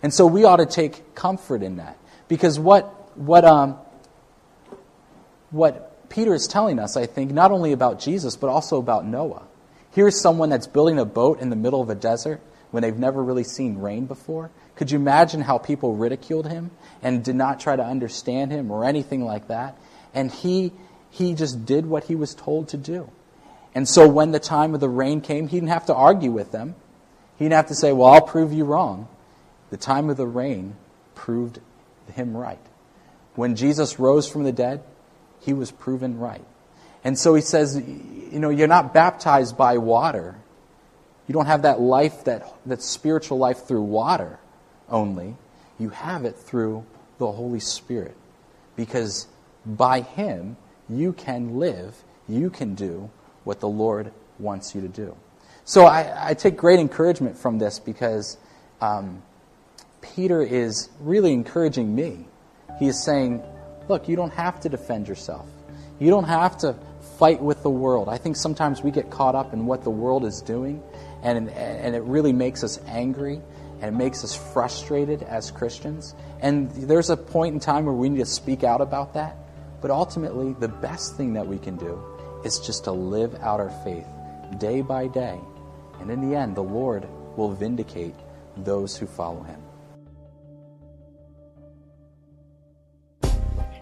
And 0.04 0.14
so 0.14 0.26
we 0.26 0.44
ought 0.44 0.58
to 0.58 0.66
take 0.66 1.16
comfort 1.16 1.64
in 1.64 1.78
that. 1.78 1.98
Because 2.28 2.60
what, 2.60 3.18
what, 3.18 3.46
um, 3.46 3.78
what 5.52 6.10
Peter 6.10 6.34
is 6.34 6.48
telling 6.48 6.80
us, 6.80 6.98
I 6.98 7.06
think, 7.06 7.32
not 7.32 7.52
only 7.52 7.72
about 7.72 8.00
Jesus, 8.00 8.36
but 8.36 8.48
also 8.48 8.78
about 8.78 9.06
Noah. 9.06 9.44
Here's 9.92 10.20
someone 10.20 10.50
that's 10.50 10.68
building 10.68 11.00
a 11.00 11.06
boat 11.06 11.40
in 11.40 11.50
the 11.50 11.56
middle 11.56 11.82
of 11.82 11.90
a 11.90 11.96
desert 11.96 12.42
when 12.72 12.84
they've 12.84 12.98
never 12.98 13.24
really 13.24 13.44
seen 13.44 13.78
rain 13.78 14.06
before. 14.06 14.52
Could 14.76 14.92
you 14.92 15.00
imagine 15.00 15.42
how 15.42 15.58
people 15.58 15.96
ridiculed 15.96 16.48
him 16.48 16.72
and 17.02 17.24
did 17.24 17.36
not 17.36 17.60
try 17.60 17.76
to 17.76 17.84
understand 17.84 18.52
him 18.52 18.70
or 18.70 18.86
anything 18.86 19.24
like 19.24 19.48
that? 19.48 19.76
And 20.14 20.32
he, 20.32 20.74
he 21.10 21.34
just 21.34 21.66
did 21.66 21.86
what 21.86 22.04
he 22.04 22.16
was 22.16 22.36
told 22.36 22.70
to 22.70 22.78
do. 22.78 23.10
And 23.74 23.88
so 23.88 24.08
when 24.08 24.32
the 24.32 24.40
time 24.40 24.74
of 24.74 24.80
the 24.80 24.90
rain 24.90 25.22
came, 25.22 25.48
he 25.48 25.58
didn't 25.58 25.70
have 25.70 25.86
to 25.88 25.96
argue 25.96 26.32
with 26.32 26.52
them. 26.52 26.76
He 27.38 27.46
didn't 27.46 27.56
have 27.56 27.68
to 27.68 27.76
say, 27.76 27.92
Well, 27.92 28.10
I'll 28.10 28.22
prove 28.22 28.54
you 28.54 28.66
wrong. 28.66 29.08
The 29.70 29.78
time 29.78 30.10
of 30.10 30.18
the 30.18 30.28
rain 30.28 30.76
proved 31.16 31.60
him 32.14 32.36
right. 32.36 32.60
When 33.36 33.56
Jesus 33.56 34.00
rose 34.00 34.28
from 34.28 34.44
the 34.44 34.52
dead, 34.52 34.84
he 35.42 35.54
was 35.54 35.72
proven 35.72 36.20
right. 36.20 36.44
And 37.04 37.18
so 37.18 37.36
he 37.36 37.42
says, 37.42 37.76
You 37.78 38.40
know, 38.40 38.50
you're 38.50 38.68
not 38.68 38.94
baptized 38.94 39.58
by 39.58 39.78
water. 39.78 40.36
You 41.28 41.34
don't 41.34 41.46
have 41.46 41.64
that 41.64 41.80
life, 41.80 42.24
that, 42.24 42.54
that 42.66 42.82
spiritual 42.82 43.38
life 43.38 43.66
through 43.66 43.84
water 43.84 44.40
only, 44.90 45.36
you 45.78 45.90
have 45.90 46.26
it 46.26 46.36
through 46.36 46.86
the 47.18 47.32
Holy 47.32 47.60
Spirit. 47.60 48.16
Because 48.76 49.28
by 49.66 50.02
Him, 50.02 50.58
you 50.90 51.14
can 51.14 51.60
live, 51.60 51.96
you 52.28 52.50
can 52.50 52.76
do 52.76 53.10
what 53.44 53.60
the 53.60 53.68
Lord 53.68 54.12
wants 54.40 54.74
you 54.74 54.82
to 54.82 54.88
do. 54.88 55.16
So 55.66 55.86
I, 55.86 56.30
I 56.30 56.34
take 56.34 56.56
great 56.56 56.80
encouragement 56.80 57.38
from 57.38 57.60
this 57.60 57.80
because 57.80 58.38
um, 58.80 59.22
Peter 60.16 60.42
is 60.42 60.90
really 61.00 61.34
encouraging 61.34 61.94
me. 61.94 62.28
He 62.80 62.88
is 62.88 63.04
saying, 63.04 63.44
look, 63.88 64.08
you 64.08 64.16
don't 64.16 64.34
have 64.34 64.60
to 64.62 64.70
defend 64.70 65.08
yourself. 65.08 65.48
You 66.00 66.10
don't 66.10 66.26
have 66.26 66.58
to 66.60 66.76
fight 67.18 67.42
with 67.42 67.64
the 67.64 67.70
world. 67.70 68.10
I 68.10 68.18
think 68.18 68.36
sometimes 68.36 68.82
we 68.84 68.92
get 68.92 69.10
caught 69.10 69.36
up 69.36 69.54
in 69.54 69.66
what 69.66 69.84
the 69.84 69.90
world 69.90 70.26
is 70.26 70.42
doing, 70.42 70.84
and, 71.24 71.50
and 71.50 71.96
it 71.96 72.04
really 72.04 72.34
makes 72.34 72.64
us 72.64 72.80
angry 72.88 73.42
and 73.80 73.94
it 73.94 73.98
makes 73.98 74.24
us 74.24 74.36
frustrated 74.36 75.22
as 75.22 75.52
Christians. 75.52 76.16
And 76.42 76.72
there's 76.72 77.12
a 77.12 77.18
point 77.18 77.54
in 77.54 77.60
time 77.60 77.86
where 77.86 77.94
we 77.94 78.10
need 78.10 78.20
to 78.20 78.26
speak 78.26 78.64
out 78.64 78.82
about 78.82 79.14
that. 79.14 79.38
But 79.82 79.92
ultimately, 79.92 80.54
the 80.60 80.68
best 80.68 81.16
thing 81.16 81.34
that 81.34 81.46
we 81.46 81.60
can 81.60 81.78
do 81.78 82.02
is 82.44 82.60
just 82.60 82.86
to 82.86 82.92
live 82.92 83.36
out 83.36 83.60
our 83.60 83.70
faith 83.84 84.08
day 84.58 84.82
by 84.82 85.08
day. 85.08 85.40
And 86.00 86.10
in 86.10 86.28
the 86.28 86.36
end, 86.36 86.56
the 86.56 86.64
Lord 86.64 87.08
will 87.36 87.52
vindicate 87.52 88.16
those 88.56 88.98
who 88.98 89.06
follow 89.06 89.44
him. 89.44 89.62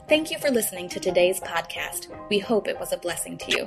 Thank 0.08 0.30
you 0.30 0.38
for 0.38 0.52
listening 0.52 0.88
to 0.90 1.00
today's 1.00 1.40
podcast. 1.40 2.10
We 2.30 2.38
hope 2.38 2.68
it 2.68 2.80
was 2.80 2.94
a 2.94 2.98
blessing 2.98 3.40
to 3.40 3.52
you. 3.52 3.66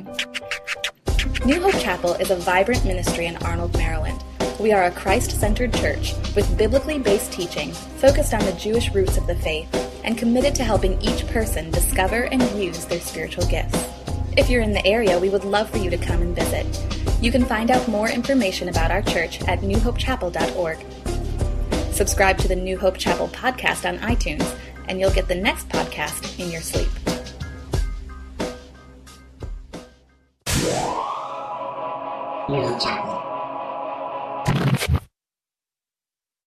New 1.45 1.61
Hope 1.61 1.83
Chapel 1.83 2.15
is 2.15 2.31
a 2.31 2.37
vibrant 2.37 2.85
ministry 2.85 3.27
in 3.27 3.37
Arnold, 3.39 3.77
Maryland. 3.77 4.23
We 4.61 4.71
are 4.71 4.85
a 4.85 4.93
Christ 4.93 5.33
centered 5.33 5.75
church 5.75 6.15
with 6.37 6.57
biblically 6.57 7.01
based 7.01 7.33
teaching 7.33 7.73
focused 7.73 8.35
on 8.35 8.45
the 8.45 8.53
Jewish 8.53 8.95
roots 8.95 9.17
of 9.17 9.27
the 9.27 9.35
faith 9.35 9.69
and 10.05 10.17
committed 10.17 10.55
to 10.55 10.63
helping 10.63 11.03
each 11.03 11.27
person 11.27 11.73
discover 11.73 12.27
and 12.27 12.41
use 12.57 12.85
their 12.85 13.01
spiritual 13.01 13.47
gifts. 13.47 13.85
If 14.37 14.49
you're 14.49 14.63
in 14.63 14.73
the 14.73 14.87
area, 14.87 15.19
we 15.19 15.31
would 15.31 15.45
love 15.45 15.69
for 15.69 15.79
you 15.79 15.91
to 15.91 15.99
come 15.99 16.23
and 16.23 16.37
visit. 16.37 16.67
You 17.21 17.33
can 17.33 17.47
find 17.47 17.73
out 17.73 17.89
more 17.89 18.09
information 18.09 18.69
about 18.69 18.93
our 18.93 19.03
church 19.03 19.43
at 19.49 19.59
newhopechapel.org. 19.63 20.79
Subscribe 21.93 22.39
to 22.39 22.47
the 22.47 22.55
New 22.55 22.79
Hope 22.79 22.97
Chapel 22.97 23.27
podcast 23.27 23.89
on 23.89 23.99
iTunes, 24.09 24.57
and 24.89 24.99
you'll 24.99 25.13
get 25.13 25.29
the 25.29 25.35
next 25.35 25.69
podcast 25.69 26.39
in 26.39 26.51
your 26.51 26.63
sleep. 26.63 26.89